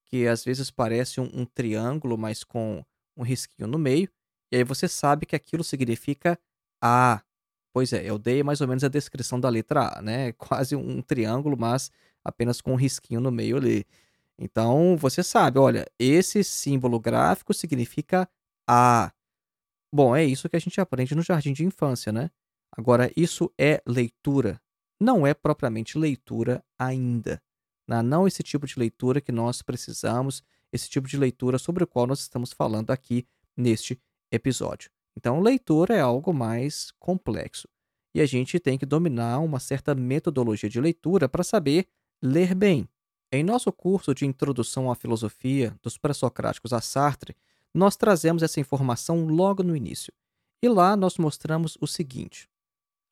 que 0.05 0.27
às 0.27 0.43
vezes 0.43 0.71
parece 0.71 1.21
um, 1.21 1.29
um 1.33 1.45
triângulo, 1.45 2.17
mas 2.17 2.43
com 2.43 2.83
um 3.15 3.23
risquinho 3.23 3.67
no 3.67 3.77
meio, 3.77 4.09
e 4.51 4.57
aí 4.57 4.63
você 4.63 4.87
sabe 4.87 5.25
que 5.25 5.35
aquilo 5.35 5.63
significa 5.63 6.39
A. 6.81 7.21
Pois 7.73 7.93
é, 7.93 8.03
eu 8.09 8.17
dei 8.17 8.41
mais 8.41 8.61
ou 8.61 8.67
menos 8.67 8.83
a 8.83 8.87
descrição 8.87 9.39
da 9.39 9.49
letra 9.49 9.99
A, 9.99 10.01
né? 10.01 10.31
Quase 10.37 10.75
um 10.75 11.01
triângulo, 11.01 11.55
mas 11.57 11.91
apenas 12.23 12.59
com 12.61 12.73
um 12.73 12.75
risquinho 12.75 13.21
no 13.21 13.31
meio 13.31 13.57
ali. 13.57 13.85
Então 14.39 14.95
você 14.95 15.21
sabe, 15.21 15.59
olha, 15.59 15.85
esse 15.99 16.43
símbolo 16.43 16.99
gráfico 16.99 17.53
significa 17.53 18.27
A. 18.67 19.11
Bom, 19.93 20.15
é 20.15 20.23
isso 20.23 20.47
que 20.47 20.55
a 20.55 20.59
gente 20.59 20.79
aprende 20.79 21.13
no 21.13 21.21
jardim 21.21 21.51
de 21.51 21.65
infância, 21.65 22.11
né? 22.11 22.31
Agora, 22.71 23.11
isso 23.17 23.51
é 23.59 23.81
leitura. 23.85 24.61
Não 25.01 25.25
é 25.25 25.33
propriamente 25.33 25.97
leitura 25.97 26.63
ainda. 26.77 27.41
Né? 27.87 28.01
Não 28.01 28.27
esse 28.27 28.43
tipo 28.43 28.67
de 28.67 28.77
leitura 28.77 29.19
que 29.19 29.31
nós 29.31 29.61
precisamos, 29.61 30.43
esse 30.71 30.89
tipo 30.89 31.07
de 31.07 31.17
leitura 31.17 31.57
sobre 31.57 31.83
o 31.83 31.87
qual 31.87 32.05
nós 32.05 32.19
estamos 32.19 32.53
falando 32.53 32.91
aqui 32.91 33.27
neste 33.57 33.99
episódio. 34.31 34.91
Então, 35.17 35.41
leitura 35.41 35.95
é 35.95 35.99
algo 35.99 36.33
mais 36.33 36.91
complexo. 36.99 37.67
E 38.15 38.21
a 38.21 38.25
gente 38.25 38.59
tem 38.59 38.77
que 38.77 38.85
dominar 38.85 39.39
uma 39.39 39.59
certa 39.59 39.93
metodologia 39.95 40.69
de 40.69 40.79
leitura 40.79 41.27
para 41.27 41.43
saber 41.43 41.87
ler 42.23 42.53
bem. 42.53 42.87
Em 43.31 43.43
nosso 43.43 43.71
curso 43.71 44.15
de 44.15 44.25
Introdução 44.25 44.89
à 44.89 44.95
Filosofia 44.95 45.77
dos 45.83 45.99
Pré-Socráticos 45.99 46.73
a 46.73 46.81
Sartre, 46.81 47.35
nós 47.71 47.95
trazemos 47.95 48.41
essa 48.41 48.59
informação 48.59 49.27
logo 49.27 49.61
no 49.61 49.75
início. 49.75 50.11
E 50.63 50.67
lá 50.67 50.97
nós 50.97 51.19
mostramos 51.19 51.77
o 51.79 51.85
seguinte: 51.85 52.49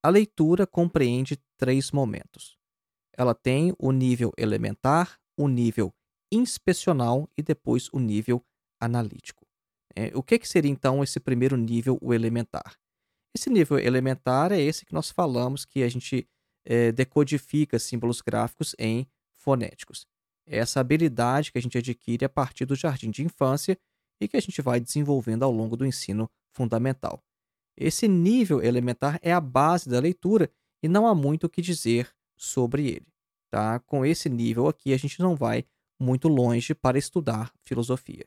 a 0.04 0.10
leitura 0.10 0.66
compreende 0.66 1.40
três 1.56 1.92
momentos. 1.92 2.58
Ela 3.16 3.36
tem 3.36 3.76
o 3.78 3.92
nível 3.92 4.34
elementar, 4.38 5.20
o 5.38 5.48
nível 5.48 5.94
inspecional 6.32 7.30
e 7.38 7.44
depois 7.44 7.88
o 7.94 8.00
nível 8.00 8.44
analítico. 8.82 9.46
É, 9.96 10.12
o 10.16 10.24
que, 10.24 10.40
seria 10.48 10.72
então 10.72 11.04
esse 11.04 11.20
primeiro 11.20 11.56
nível, 11.56 11.98
o 12.02 12.12
elementar? 12.12 12.76
Esse 13.36 13.52
nível 13.52 13.78
elementar 13.78 14.52
é 14.52 14.60
esse 14.60 14.84
que 14.84 14.94
nós 14.94 15.12
falamos 15.12 15.64
que 15.64 15.84
a 15.84 15.90
gente 15.90 16.28
é, 16.66 16.92
decodifica 16.92 17.78
símbolos 17.78 18.20
gráficos 18.20 18.76
em 18.80 19.08
fonéticos. 19.48 20.06
É 20.46 20.58
essa 20.58 20.82
habilidade 20.82 21.54
que 21.54 21.58
a 21.58 21.62
gente 21.62 21.78
adquire 21.78 22.26
a 22.26 22.30
partir 22.30 22.66
do 22.66 22.76
jardim 22.76 23.10
de 23.10 23.24
infância 23.24 23.80
e 24.20 24.28
que 24.28 24.36
a 24.36 24.42
gente 24.42 24.62
vai 24.62 24.78
desenvolvendo 24.78 25.44
ao 25.44 25.52
longo 25.54 25.78
do 25.78 25.86
ensino 25.86 26.30
fundamental. 26.54 27.24
Esse 27.78 28.10
nível 28.10 28.62
elementar 28.62 29.18
é 29.22 29.32
a 29.32 29.40
base 29.40 29.88
da 29.88 30.02
leitura 30.02 30.52
e 30.84 30.90
não 30.90 31.08
há 31.08 31.16
muito 31.16 31.46
o 31.46 31.50
que 31.50 31.62
dizer 31.62 32.14
sobre 32.36 32.88
ele. 32.88 33.08
Tá? 33.50 33.80
Com 33.80 34.06
esse 34.06 34.28
nível 34.28 34.68
aqui, 34.68 34.92
a 34.92 34.98
gente 34.98 35.18
não 35.22 35.34
vai 35.34 35.64
muito 35.98 36.28
longe 36.28 36.76
para 36.76 36.98
estudar 36.98 37.54
filosofia. 37.64 38.26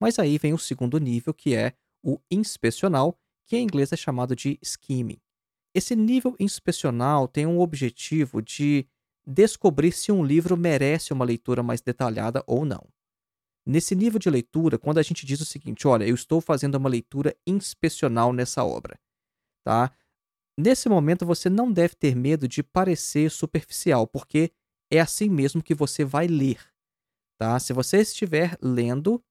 Mas 0.00 0.16
aí 0.20 0.38
vem 0.38 0.54
o 0.54 0.58
segundo 0.58 0.96
nível, 0.98 1.34
que 1.34 1.56
é 1.56 1.74
o 2.04 2.20
inspecional, 2.30 3.18
que 3.46 3.56
em 3.56 3.64
inglês 3.64 3.90
é 3.90 3.96
chamado 3.96 4.36
de 4.36 4.60
skimming. 4.62 5.20
Esse 5.74 5.96
nível 5.96 6.36
inspecional 6.38 7.26
tem 7.26 7.46
um 7.46 7.58
objetivo 7.58 8.40
de 8.40 8.86
descobrir 9.26 9.92
se 9.92 10.10
um 10.10 10.24
livro 10.24 10.56
merece 10.56 11.12
uma 11.12 11.24
leitura 11.24 11.62
mais 11.62 11.80
detalhada 11.80 12.42
ou 12.46 12.64
não. 12.64 12.86
Nesse 13.64 13.94
nível 13.94 14.18
de 14.18 14.28
leitura, 14.28 14.78
quando 14.78 14.98
a 14.98 15.02
gente 15.02 15.24
diz 15.24 15.40
o 15.40 15.44
seguinte, 15.44 15.86
olha, 15.86 16.04
eu 16.04 16.14
estou 16.14 16.40
fazendo 16.40 16.74
uma 16.74 16.88
leitura 16.88 17.36
inspecional 17.46 18.32
nessa 18.32 18.64
obra, 18.64 18.98
tá? 19.64 19.92
Nesse 20.58 20.88
momento 20.88 21.24
você 21.24 21.48
não 21.48 21.72
deve 21.72 21.94
ter 21.94 22.16
medo 22.16 22.48
de 22.48 22.62
parecer 22.62 23.30
superficial, 23.30 24.06
porque 24.06 24.50
é 24.90 25.00
assim 25.00 25.28
mesmo 25.28 25.62
que 25.62 25.74
você 25.74 26.04
vai 26.04 26.26
ler, 26.26 26.58
tá? 27.38 27.58
Se 27.60 27.72
você 27.72 27.98
estiver 27.98 28.58
lendo 28.60 29.22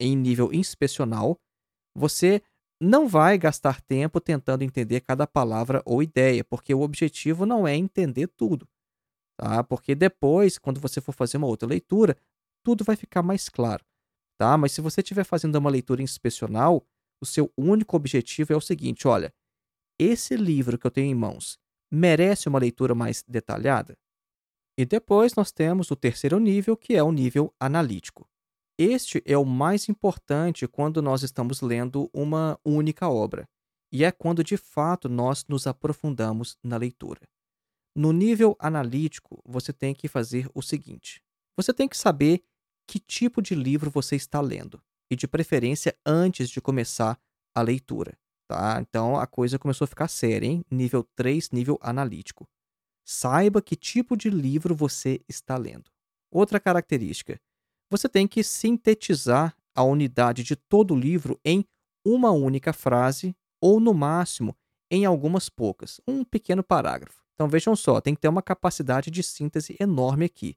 em 0.00 0.16
nível 0.16 0.52
inspecional, 0.52 1.36
você 1.94 2.40
não 2.80 3.08
vai 3.08 3.36
gastar 3.36 3.80
tempo 3.80 4.20
tentando 4.20 4.62
entender 4.62 5.00
cada 5.00 5.26
palavra 5.26 5.82
ou 5.84 6.02
ideia, 6.02 6.44
porque 6.44 6.72
o 6.72 6.82
objetivo 6.82 7.44
não 7.44 7.66
é 7.66 7.74
entender 7.74 8.28
tudo, 8.28 8.68
tá? 9.36 9.62
Porque 9.64 9.94
depois, 9.94 10.58
quando 10.58 10.80
você 10.80 11.00
for 11.00 11.12
fazer 11.12 11.36
uma 11.36 11.46
outra 11.46 11.68
leitura, 11.68 12.16
tudo 12.64 12.84
vai 12.84 12.96
ficar 12.96 13.22
mais 13.22 13.48
claro, 13.48 13.84
tá? 14.38 14.56
Mas 14.56 14.72
se 14.72 14.80
você 14.80 15.00
estiver 15.00 15.24
fazendo 15.24 15.56
uma 15.56 15.70
leitura 15.70 16.02
inspecional, 16.02 16.84
o 17.20 17.26
seu 17.26 17.52
único 17.56 17.96
objetivo 17.96 18.52
é 18.52 18.56
o 18.56 18.60
seguinte: 18.60 19.06
olha, 19.06 19.32
esse 19.98 20.36
livro 20.36 20.78
que 20.78 20.86
eu 20.86 20.90
tenho 20.90 21.10
em 21.10 21.14
mãos 21.14 21.58
merece 21.90 22.48
uma 22.48 22.58
leitura 22.58 22.94
mais 22.94 23.22
detalhada? 23.26 23.96
E 24.78 24.84
depois 24.84 25.34
nós 25.34 25.50
temos 25.50 25.90
o 25.90 25.96
terceiro 25.96 26.38
nível, 26.38 26.76
que 26.76 26.94
é 26.94 27.02
o 27.02 27.10
nível 27.10 27.54
analítico. 27.58 28.28
Este 28.78 29.22
é 29.24 29.38
o 29.38 29.44
mais 29.44 29.88
importante 29.88 30.68
quando 30.68 31.00
nós 31.00 31.22
estamos 31.22 31.62
lendo 31.62 32.10
uma 32.12 32.60
única 32.62 33.08
obra, 33.08 33.48
e 33.90 34.04
é 34.04 34.12
quando 34.12 34.44
de 34.44 34.58
fato 34.58 35.08
nós 35.08 35.46
nos 35.48 35.66
aprofundamos 35.66 36.58
na 36.62 36.76
leitura. 36.76 37.22
No 37.96 38.12
nível 38.12 38.54
analítico, 38.58 39.42
você 39.42 39.72
tem 39.72 39.94
que 39.94 40.06
fazer 40.06 40.50
o 40.54 40.60
seguinte: 40.60 41.22
você 41.56 41.72
tem 41.72 41.88
que 41.88 41.96
saber 41.96 42.44
que 42.86 43.00
tipo 43.00 43.40
de 43.40 43.54
livro 43.54 43.90
você 43.90 44.16
está 44.16 44.38
lendo, 44.38 44.82
e 45.10 45.16
de 45.16 45.26
preferência 45.26 45.96
antes 46.04 46.50
de 46.50 46.60
começar 46.60 47.18
a 47.54 47.62
leitura. 47.62 48.18
Tá? 48.46 48.78
Então 48.82 49.16
a 49.16 49.26
coisa 49.26 49.58
começou 49.58 49.86
a 49.86 49.88
ficar 49.88 50.08
séria, 50.08 50.46
hein? 50.46 50.62
Nível 50.70 51.02
3, 51.16 51.50
nível 51.52 51.78
analítico. 51.80 52.46
Saiba 53.02 53.62
que 53.62 53.74
tipo 53.74 54.14
de 54.14 54.28
livro 54.28 54.74
você 54.74 55.22
está 55.26 55.56
lendo. 55.56 55.90
Outra 56.30 56.60
característica: 56.60 57.40
você 57.90 58.10
tem 58.10 58.28
que 58.28 58.44
sintetizar 58.44 59.56
a 59.74 59.82
unidade 59.82 60.42
de 60.42 60.54
todo 60.54 60.92
o 60.92 60.98
livro 60.98 61.40
em 61.42 61.64
uma 62.04 62.30
única 62.30 62.74
frase 62.74 63.34
ou, 63.58 63.80
no 63.80 63.94
máximo, 63.94 64.54
em 64.90 65.06
algumas 65.06 65.48
poucas, 65.48 65.98
um 66.06 66.22
pequeno 66.22 66.62
parágrafo. 66.62 67.25
Então 67.36 67.48
vejam 67.48 67.76
só, 67.76 68.00
tem 68.00 68.14
que 68.14 68.20
ter 68.20 68.28
uma 68.28 68.42
capacidade 68.42 69.10
de 69.10 69.22
síntese 69.22 69.76
enorme 69.78 70.24
aqui 70.24 70.56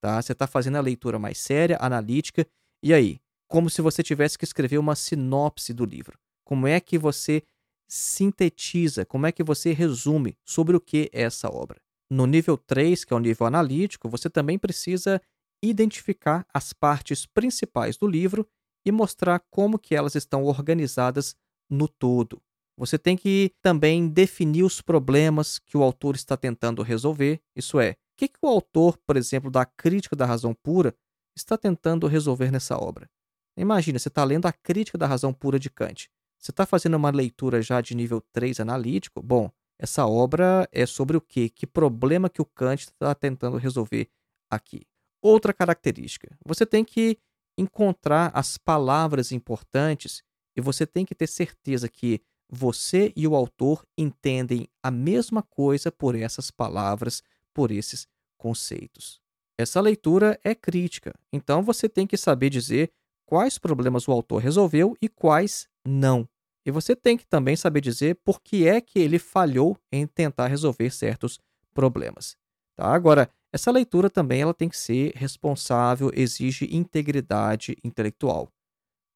tá? 0.00 0.20
Você 0.20 0.32
está 0.32 0.46
fazendo 0.46 0.76
a 0.76 0.80
leitura 0.80 1.18
mais 1.18 1.38
séria, 1.38 1.78
analítica, 1.80 2.46
e 2.82 2.92
aí? 2.94 3.20
Como 3.48 3.70
se 3.70 3.80
você 3.80 4.02
tivesse 4.02 4.38
que 4.38 4.44
escrever 4.44 4.78
uma 4.78 4.94
sinopse 4.94 5.72
do 5.72 5.84
livro. 5.84 6.18
Como 6.44 6.66
é 6.66 6.80
que 6.80 6.98
você 6.98 7.42
sintetiza, 7.88 9.06
como 9.06 9.26
é 9.26 9.32
que 9.32 9.42
você 9.42 9.72
resume 9.72 10.36
sobre 10.44 10.76
o 10.76 10.80
que 10.80 11.10
é 11.12 11.22
essa 11.22 11.48
obra? 11.48 11.80
No 12.10 12.26
nível 12.26 12.56
3, 12.58 13.04
que 13.04 13.12
é 13.12 13.16
o 13.16 13.20
nível 13.20 13.46
analítico, 13.46 14.08
você 14.08 14.28
também 14.28 14.58
precisa 14.58 15.20
identificar 15.62 16.46
as 16.52 16.72
partes 16.72 17.26
principais 17.26 17.96
do 17.96 18.06
livro 18.06 18.46
e 18.86 18.92
mostrar 18.92 19.40
como 19.50 19.78
que 19.78 19.94
elas 19.94 20.14
estão 20.14 20.44
organizadas 20.44 21.34
no 21.70 21.88
todo. 21.88 22.40
Você 22.78 22.96
tem 22.96 23.16
que 23.16 23.50
também 23.60 24.08
definir 24.08 24.62
os 24.62 24.80
problemas 24.80 25.58
que 25.58 25.76
o 25.76 25.82
autor 25.82 26.14
está 26.14 26.36
tentando 26.36 26.80
resolver, 26.80 27.40
isso 27.56 27.80
é, 27.80 27.96
que, 28.16 28.28
que 28.28 28.38
o 28.40 28.46
autor, 28.46 28.96
por 28.98 29.16
exemplo, 29.16 29.50
da 29.50 29.66
Crítica 29.66 30.14
da 30.14 30.24
Razão 30.24 30.54
Pura, 30.54 30.94
está 31.36 31.58
tentando 31.58 32.06
resolver 32.06 32.52
nessa 32.52 32.76
obra? 32.78 33.10
Imagina, 33.56 33.98
você 33.98 34.06
está 34.06 34.22
lendo 34.22 34.46
a 34.46 34.52
Crítica 34.52 34.96
da 34.96 35.08
Razão 35.08 35.32
Pura 35.32 35.58
de 35.58 35.68
Kant. 35.68 36.08
Você 36.38 36.52
está 36.52 36.64
fazendo 36.64 36.96
uma 36.96 37.10
leitura 37.10 37.60
já 37.60 37.80
de 37.80 37.96
nível 37.96 38.20
3 38.32 38.60
analítico? 38.60 39.20
Bom, 39.20 39.50
essa 39.76 40.06
obra 40.06 40.68
é 40.70 40.86
sobre 40.86 41.16
o 41.16 41.20
quê? 41.20 41.48
Que 41.48 41.66
problema 41.66 42.30
que 42.30 42.40
o 42.40 42.44
Kant 42.44 42.84
está 42.84 43.12
tentando 43.12 43.56
resolver 43.56 44.08
aqui? 44.48 44.86
Outra 45.20 45.52
característica: 45.52 46.28
você 46.44 46.64
tem 46.64 46.84
que 46.84 47.18
encontrar 47.56 48.30
as 48.34 48.56
palavras 48.56 49.32
importantes 49.32 50.22
e 50.56 50.60
você 50.60 50.86
tem 50.86 51.04
que 51.04 51.14
ter 51.14 51.26
certeza 51.26 51.88
que 51.88 52.20
você 52.50 53.12
e 53.14 53.26
o 53.26 53.34
autor 53.34 53.84
entendem 53.96 54.68
a 54.82 54.90
mesma 54.90 55.42
coisa 55.42 55.92
por 55.92 56.14
essas 56.14 56.50
palavras 56.50 57.22
por 57.54 57.70
esses 57.70 58.06
conceitos. 58.38 59.20
Essa 59.58 59.80
leitura 59.80 60.38
é 60.44 60.54
crítica, 60.54 61.12
então 61.32 61.62
você 61.62 61.88
tem 61.88 62.06
que 62.06 62.16
saber 62.16 62.48
dizer 62.48 62.92
quais 63.26 63.58
problemas 63.58 64.06
o 64.06 64.12
autor 64.12 64.40
resolveu 64.40 64.96
e 65.02 65.08
quais 65.08 65.68
não. 65.86 66.28
E 66.64 66.70
você 66.70 66.94
tem 66.94 67.16
que 67.16 67.26
também 67.26 67.56
saber 67.56 67.80
dizer 67.80 68.16
por 68.24 68.40
que 68.40 68.66
é 68.68 68.80
que 68.80 68.98
ele 68.98 69.18
falhou 69.18 69.76
em 69.90 70.06
tentar 70.06 70.46
resolver 70.46 70.90
certos 70.90 71.40
problemas. 71.74 72.36
Tá? 72.76 72.86
Agora, 72.94 73.28
essa 73.52 73.70
leitura 73.70 74.08
também 74.08 74.42
ela 74.42 74.54
tem 74.54 74.68
que 74.68 74.76
ser 74.76 75.12
responsável, 75.16 76.10
exige 76.14 76.68
integridade 76.70 77.76
intelectual. 77.82 78.52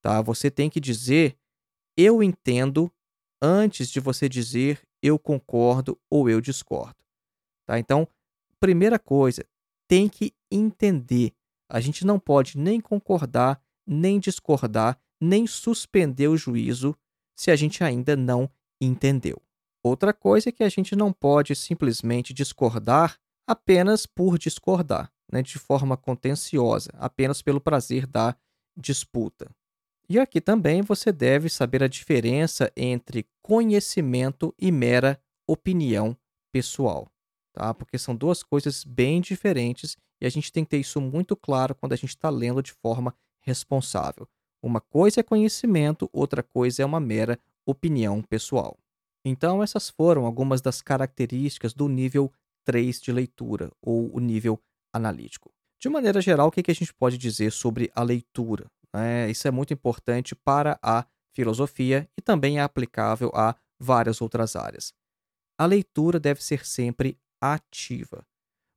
Tá? 0.03 0.21
Você 0.23 0.51
tem 0.51 0.68
que 0.68 0.81
dizer 0.81 1.37
eu 1.97 2.23
entendo 2.23 2.90
antes 3.42 3.90
de 3.90 3.98
você 3.98 4.28
dizer 4.28 4.81
eu 5.02 5.18
concordo 5.18 5.98
ou 6.09 6.31
eu 6.31 6.40
discordo. 6.40 6.94
Tá? 7.66 7.78
Então, 7.78 8.07
primeira 8.61 9.00
coisa, 9.00 9.44
tem 9.88 10.09
que 10.09 10.33
entender. 10.50 11.33
A 11.68 11.81
gente 11.81 12.07
não 12.07 12.20
pode 12.20 12.57
nem 12.57 12.81
concordar, 12.81 13.61
nem 13.85 14.20
discordar, 14.20 14.96
nem 15.20 15.46
suspender 15.46 16.28
o 16.28 16.37
juízo 16.37 16.96
se 17.35 17.50
a 17.50 17.57
gente 17.57 17.83
ainda 17.83 18.14
não 18.14 18.48
entendeu. 18.81 19.42
Outra 19.83 20.12
coisa 20.12 20.50
é 20.50 20.52
que 20.52 20.62
a 20.62 20.68
gente 20.68 20.94
não 20.94 21.12
pode 21.12 21.57
simplesmente 21.57 22.33
discordar 22.33 23.18
apenas 23.46 24.07
por 24.07 24.38
discordar, 24.38 25.12
né, 25.31 25.42
de 25.42 25.59
forma 25.59 25.96
contenciosa, 25.96 26.90
apenas 26.94 27.42
pelo 27.42 27.61
prazer 27.61 28.07
da 28.07 28.37
disputa. 28.76 29.50
E 30.12 30.18
aqui 30.18 30.42
também 30.42 30.83
você 30.83 31.11
deve 31.11 31.48
saber 31.48 31.83
a 31.83 31.88
diferença 31.88 32.70
entre 32.77 33.27
conhecimento 33.40 34.55
e 34.59 34.70
mera 34.70 35.18
opinião 35.48 36.14
pessoal, 36.53 37.11
tá? 37.55 37.72
Porque 37.72 37.96
são 37.96 38.14
duas 38.14 38.42
coisas 38.42 38.85
bem 38.85 39.22
diferentes 39.22 39.96
e 40.20 40.27
a 40.27 40.29
gente 40.29 40.53
tem 40.53 40.64
que 40.64 40.70
ter 40.72 40.77
isso 40.77 41.01
muito 41.01 41.35
claro 41.35 41.75
quando 41.75 41.94
a 41.94 41.96
gente 41.96 42.11
está 42.11 42.29
lendo 42.29 42.62
de 42.62 42.72
forma 42.72 43.14
responsável. 43.40 44.29
Uma 44.62 44.83
coisa 44.83 45.20
é 45.20 45.22
conhecimento, 45.22 46.11
outra 46.12 46.42
coisa 46.42 46.83
é 46.83 46.85
uma 46.85 47.01
mera 47.01 47.38
opinião 47.64 48.20
pessoal. 48.20 48.79
Então, 49.25 49.62
essas 49.62 49.88
foram 49.88 50.27
algumas 50.27 50.61
das 50.61 50.83
características 50.83 51.72
do 51.72 51.88
nível 51.88 52.31
3 52.66 53.01
de 53.01 53.12
leitura, 53.12 53.72
ou 53.81 54.14
o 54.14 54.20
nível 54.20 54.61
analítico. 54.92 55.51
De 55.81 55.88
maneira 55.88 56.20
geral, 56.20 56.48
o 56.48 56.51
que 56.51 56.70
a 56.70 56.75
gente 56.75 56.92
pode 56.92 57.16
dizer 57.16 57.51
sobre 57.51 57.90
a 57.94 58.03
leitura? 58.03 58.70
É, 58.94 59.31
isso 59.31 59.48
é 59.48 59.50
muito 59.50 59.72
importante 59.72 60.35
para 60.35 60.78
a 60.83 61.07
filosofia 61.35 62.09
e 62.16 62.20
também 62.20 62.59
é 62.59 62.62
aplicável 62.62 63.31
a 63.35 63.57
várias 63.81 64.20
outras 64.20 64.55
áreas. 64.55 64.92
A 65.59 65.66
leitura 65.66 66.20
deve 66.20 66.42
ser 66.42 66.66
sempre 66.66 67.18
ativa. 67.40 68.26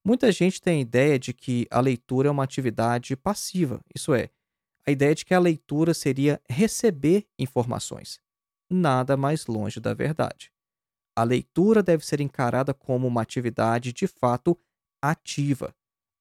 Muita 0.06 0.32
gente 0.32 0.62
tem 0.62 0.78
a 0.78 0.82
ideia 0.82 1.20
de 1.20 1.34
que 1.34 1.68
a 1.70 1.80
leitura 1.80 2.28
é 2.28 2.32
uma 2.32 2.44
atividade 2.44 3.16
passiva, 3.16 3.82
isso 3.94 4.14
é, 4.14 4.30
a 4.88 4.92
ideia 4.92 5.16
de 5.16 5.26
que 5.26 5.34
a 5.34 5.40
leitura 5.40 5.94
seria 5.94 6.40
receber 6.48 7.28
informações. 7.40 8.20
Nada 8.70 9.18
mais 9.18 9.48
longe 9.48 9.80
da 9.80 9.94
verdade. 9.94 10.52
A 11.18 11.24
leitura 11.24 11.82
deve 11.82 12.06
ser 12.06 12.22
encarada 12.22 12.74
como 12.74 13.08
uma 13.08 13.22
atividade 13.22 13.92
de 13.94 14.06
fato 14.06 14.58
ativa. 15.02 15.74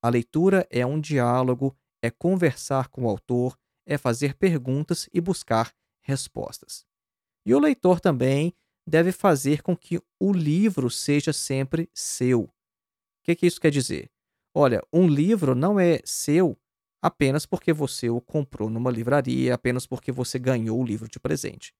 A 0.02 0.08
leitura 0.08 0.66
é 0.70 0.84
um 0.86 1.00
diálogo, 1.00 1.76
é 2.02 2.10
conversar 2.10 2.88
com 2.88 3.04
o 3.04 3.08
autor, 3.08 3.58
é 3.86 3.98
fazer 3.98 4.34
perguntas 4.34 5.08
e 5.12 5.20
buscar 5.20 5.74
respostas. 6.00 6.84
E 7.44 7.54
o 7.54 7.58
leitor 7.58 8.00
também 8.00 8.54
deve 8.86 9.12
fazer 9.12 9.62
com 9.62 9.76
que 9.76 10.00
o 10.20 10.32
livro 10.32 10.90
seja 10.90 11.32
sempre 11.32 11.88
seu. 11.94 12.42
O 12.42 12.50
que, 13.22 13.34
que 13.34 13.46
isso 13.46 13.60
quer 13.60 13.70
dizer? 13.70 14.10
Olha, 14.54 14.82
um 14.92 15.06
livro 15.06 15.54
não 15.54 15.80
é 15.80 16.00
seu 16.04 16.56
apenas 17.02 17.44
porque 17.44 17.72
você 17.72 18.08
o 18.08 18.20
comprou 18.20 18.70
numa 18.70 18.90
livraria, 18.90 19.54
apenas 19.54 19.86
porque 19.86 20.10
você 20.10 20.38
ganhou 20.38 20.80
o 20.80 20.84
livro 20.84 21.08
de 21.08 21.20
presente. 21.20 21.74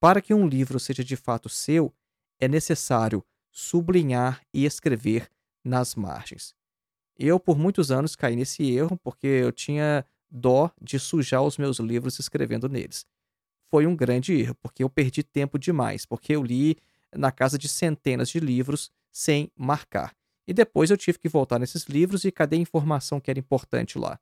Para 0.00 0.22
que 0.22 0.32
um 0.32 0.46
livro 0.46 0.80
seja 0.80 1.04
de 1.04 1.16
fato 1.16 1.48
seu, 1.48 1.94
é 2.40 2.48
necessário 2.48 3.24
sublinhar 3.50 4.42
e 4.52 4.64
escrever 4.64 5.30
nas 5.62 5.94
margens. 5.94 6.54
Eu, 7.16 7.38
por 7.38 7.58
muitos 7.58 7.90
anos, 7.90 8.16
caí 8.16 8.34
nesse 8.36 8.70
erro 8.70 8.98
porque 8.98 9.26
eu 9.26 9.52
tinha 9.52 10.04
dó 10.30 10.70
de 10.80 10.98
sujar 10.98 11.42
os 11.42 11.58
meus 11.58 11.78
livros 11.78 12.18
escrevendo 12.18 12.68
neles. 12.68 13.06
Foi 13.70 13.86
um 13.86 13.96
grande 13.96 14.32
erro, 14.34 14.54
porque 14.62 14.82
eu 14.82 14.90
perdi 14.90 15.22
tempo 15.22 15.58
demais, 15.58 16.06
porque 16.06 16.34
eu 16.34 16.42
li 16.42 16.76
na 17.14 17.30
casa 17.30 17.58
de 17.58 17.68
centenas 17.68 18.28
de 18.28 18.40
livros 18.40 18.90
sem 19.12 19.50
marcar. 19.56 20.14
E 20.46 20.52
depois 20.52 20.90
eu 20.90 20.96
tive 20.96 21.18
que 21.18 21.28
voltar 21.28 21.58
nesses 21.58 21.84
livros 21.84 22.24
e 22.24 22.32
cadê 22.32 22.56
a 22.56 22.60
informação 22.60 23.20
que 23.20 23.30
era 23.30 23.38
importante 23.38 23.98
lá? 23.98 24.18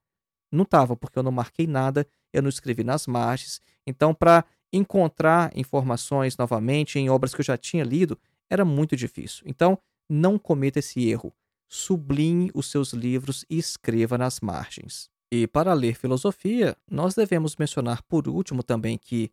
Não 0.51 0.63
estava, 0.63 0.95
porque 0.97 1.19
eu 1.19 1.23
não 1.23 1.33
marquei 1.33 1.67
nada, 1.67 2.07
eu 2.33 2.43
não 2.43 2.49
escrevi 2.49 2.85
nas 2.85 3.07
margens. 3.07 3.61
Então, 3.87 4.15
para 4.15 4.45
encontrar 4.73 5.51
informações 5.57 6.37
novamente 6.37 6.99
em 6.99 7.11
obras 7.11 7.35
que 7.35 7.41
eu 7.41 7.45
já 7.45 7.57
tinha 7.57 7.85
lido 7.85 8.19
era 8.49 8.65
muito 8.65 8.95
difícil. 8.95 9.43
Então, 9.47 9.79
não 10.09 10.39
cometa 10.39 10.79
esse 10.79 11.09
erro. 11.09 11.35
Sublinhe 11.69 12.51
os 12.55 12.71
seus 12.71 12.93
livros 12.93 13.47
e 13.49 13.59
escreva 13.59 14.19
nas 14.19 14.41
margens. 14.41 15.11
E 15.35 15.47
para 15.47 15.73
ler 15.73 15.95
filosofia, 15.95 16.77
nós 16.91 17.15
devemos 17.15 17.57
mencionar 17.57 18.03
por 18.03 18.29
último 18.29 18.63
também 18.63 18.99
que, 18.99 19.33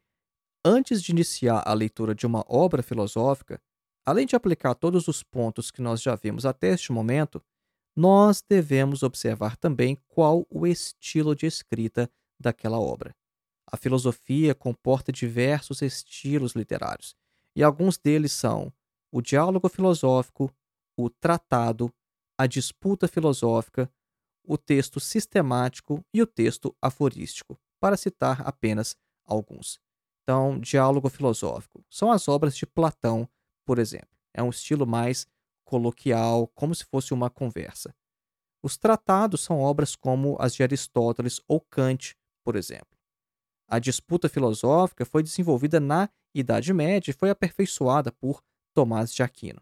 antes 0.63 1.03
de 1.03 1.11
iniciar 1.11 1.61
a 1.65 1.73
leitura 1.73 2.15
de 2.15 2.25
uma 2.25 2.41
obra 2.47 2.81
filosófica, 2.81 3.61
além 4.05 4.25
de 4.25 4.33
aplicar 4.33 4.75
todos 4.75 5.09
os 5.09 5.21
pontos 5.21 5.69
que 5.69 5.81
nós 5.81 6.01
já 6.01 6.15
vimos 6.15 6.45
até 6.45 6.69
este 6.69 6.93
momento, 6.93 7.43
nós 7.97 8.41
devemos 8.41 9.03
observar 9.03 9.57
também 9.57 9.97
qual 10.07 10.47
o 10.49 10.65
estilo 10.65 11.35
de 11.35 11.45
escrita 11.45 12.09
daquela 12.39 12.79
obra. 12.79 13.13
A 13.69 13.75
filosofia 13.75 14.55
comporta 14.55 15.11
diversos 15.11 15.81
estilos 15.81 16.53
literários, 16.53 17.13
e 17.53 17.61
alguns 17.61 17.97
deles 17.97 18.31
são 18.31 18.71
o 19.11 19.21
diálogo 19.21 19.67
filosófico, 19.67 20.49
o 20.97 21.09
tratado, 21.09 21.91
a 22.37 22.47
disputa 22.47 23.05
filosófica, 23.05 23.91
o 24.43 24.57
texto 24.57 24.99
sistemático 24.99 26.03
e 26.13 26.21
o 26.21 26.27
texto 26.27 26.75
aforístico, 26.81 27.59
para 27.79 27.97
citar 27.97 28.41
apenas 28.47 28.95
alguns. 29.25 29.79
Então, 30.23 30.59
diálogo 30.59 31.09
filosófico 31.09 31.83
são 31.89 32.11
as 32.11 32.27
obras 32.27 32.55
de 32.55 32.65
Platão, 32.65 33.27
por 33.65 33.79
exemplo. 33.79 34.09
É 34.33 34.43
um 34.43 34.49
estilo 34.49 34.85
mais 34.85 35.27
coloquial, 35.65 36.47
como 36.47 36.73
se 36.73 36.85
fosse 36.85 37.13
uma 37.13 37.29
conversa. 37.29 37.93
Os 38.61 38.77
tratados 38.77 39.41
são 39.41 39.59
obras 39.59 39.95
como 39.95 40.35
as 40.39 40.53
de 40.53 40.63
Aristóteles 40.63 41.39
ou 41.47 41.61
Kant, 41.61 42.15
por 42.43 42.55
exemplo. 42.55 42.97
A 43.67 43.79
disputa 43.79 44.27
filosófica 44.27 45.05
foi 45.05 45.23
desenvolvida 45.23 45.79
na 45.79 46.09
Idade 46.33 46.73
Média 46.73 47.11
e 47.11 47.13
foi 47.13 47.29
aperfeiçoada 47.29 48.11
por 48.11 48.41
Tomás 48.73 49.13
de 49.13 49.23
Aquino. 49.23 49.61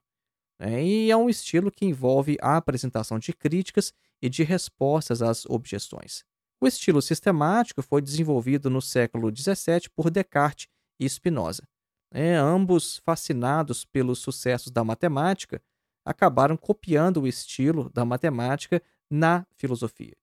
É, 0.59 0.83
e 0.83 1.11
é 1.11 1.15
um 1.15 1.29
estilo 1.29 1.71
que 1.71 1.85
envolve 1.85 2.37
a 2.41 2.57
apresentação 2.57 3.19
de 3.19 3.31
críticas 3.31 3.93
e 4.21 4.29
de 4.29 4.43
respostas 4.43 5.21
às 5.21 5.45
objeções. 5.45 6.23
O 6.61 6.67
estilo 6.67 7.01
sistemático 7.01 7.81
foi 7.81 8.01
desenvolvido 8.01 8.69
no 8.69 8.81
século 8.81 9.31
XVII 9.35 9.89
por 9.95 10.09
Descartes 10.09 10.67
e 10.99 11.07
Spinoza. 11.07 11.63
É, 12.11 12.35
ambos 12.35 12.97
fascinados 13.05 13.85
pelos 13.85 14.19
sucessos 14.19 14.71
da 14.71 14.83
matemática, 14.83 15.61
acabaram 16.05 16.55
copiando 16.55 17.21
o 17.21 17.27
estilo 17.27 17.89
da 17.93 18.05
matemática 18.05 18.81
na 19.11 19.45
filosofia. 19.57 20.15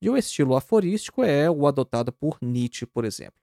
E 0.00 0.10
o 0.10 0.16
estilo 0.16 0.54
aforístico 0.54 1.22
é 1.22 1.50
o 1.50 1.66
adotado 1.66 2.12
por 2.12 2.36
Nietzsche, 2.42 2.84
por 2.84 3.04
exemplo. 3.04 3.40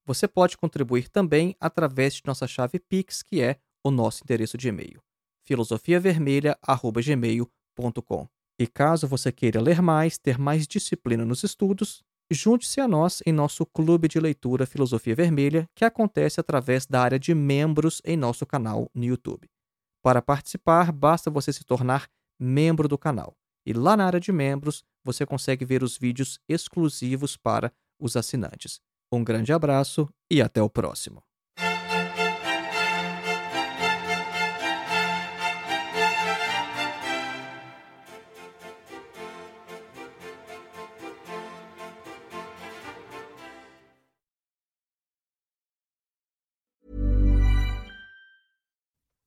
Você 0.06 0.28
pode 0.28 0.56
contribuir 0.56 1.08
também 1.08 1.56
através 1.60 2.14
de 2.14 2.22
nossa 2.26 2.46
chave 2.46 2.78
Pix, 2.78 3.22
que 3.22 3.40
é 3.40 3.58
o 3.84 3.90
nosso 3.90 4.22
endereço 4.24 4.56
de 4.56 4.68
e-mail, 4.68 5.02
filosofiavermelha.gmail.com. 5.44 8.28
E 8.58 8.66
caso 8.66 9.06
você 9.06 9.30
queira 9.30 9.60
ler 9.60 9.82
mais, 9.82 10.16
ter 10.16 10.38
mais 10.38 10.66
disciplina 10.66 11.24
nos 11.24 11.42
estudos, 11.42 12.02
junte-se 12.30 12.80
a 12.80 12.88
nós 12.88 13.22
em 13.26 13.32
nosso 13.32 13.66
clube 13.66 14.08
de 14.08 14.18
leitura 14.18 14.66
Filosofia 14.66 15.14
Vermelha, 15.14 15.68
que 15.74 15.84
acontece 15.84 16.40
através 16.40 16.86
da 16.86 17.02
área 17.02 17.18
de 17.18 17.34
membros 17.34 18.00
em 18.04 18.16
nosso 18.16 18.46
canal 18.46 18.90
no 18.94 19.04
YouTube. 19.04 19.48
Para 20.02 20.22
participar, 20.22 20.92
basta 20.92 21.30
você 21.30 21.52
se 21.52 21.64
tornar 21.64 22.08
membro 22.38 22.88
do 22.88 22.96
canal. 22.96 23.36
E 23.66 23.72
lá 23.72 23.96
na 23.96 24.06
área 24.06 24.20
de 24.20 24.30
membros, 24.30 24.84
você 25.04 25.26
consegue 25.26 25.64
ver 25.64 25.82
os 25.82 25.98
vídeos 25.98 26.38
exclusivos 26.48 27.36
para 27.36 27.72
os 27.98 28.16
assinantes. 28.16 28.80
Um 29.10 29.24
grande 29.24 29.52
abraço 29.52 30.08
e 30.30 30.40
até 30.40 30.62
o 30.62 30.70
próximo. 30.70 31.25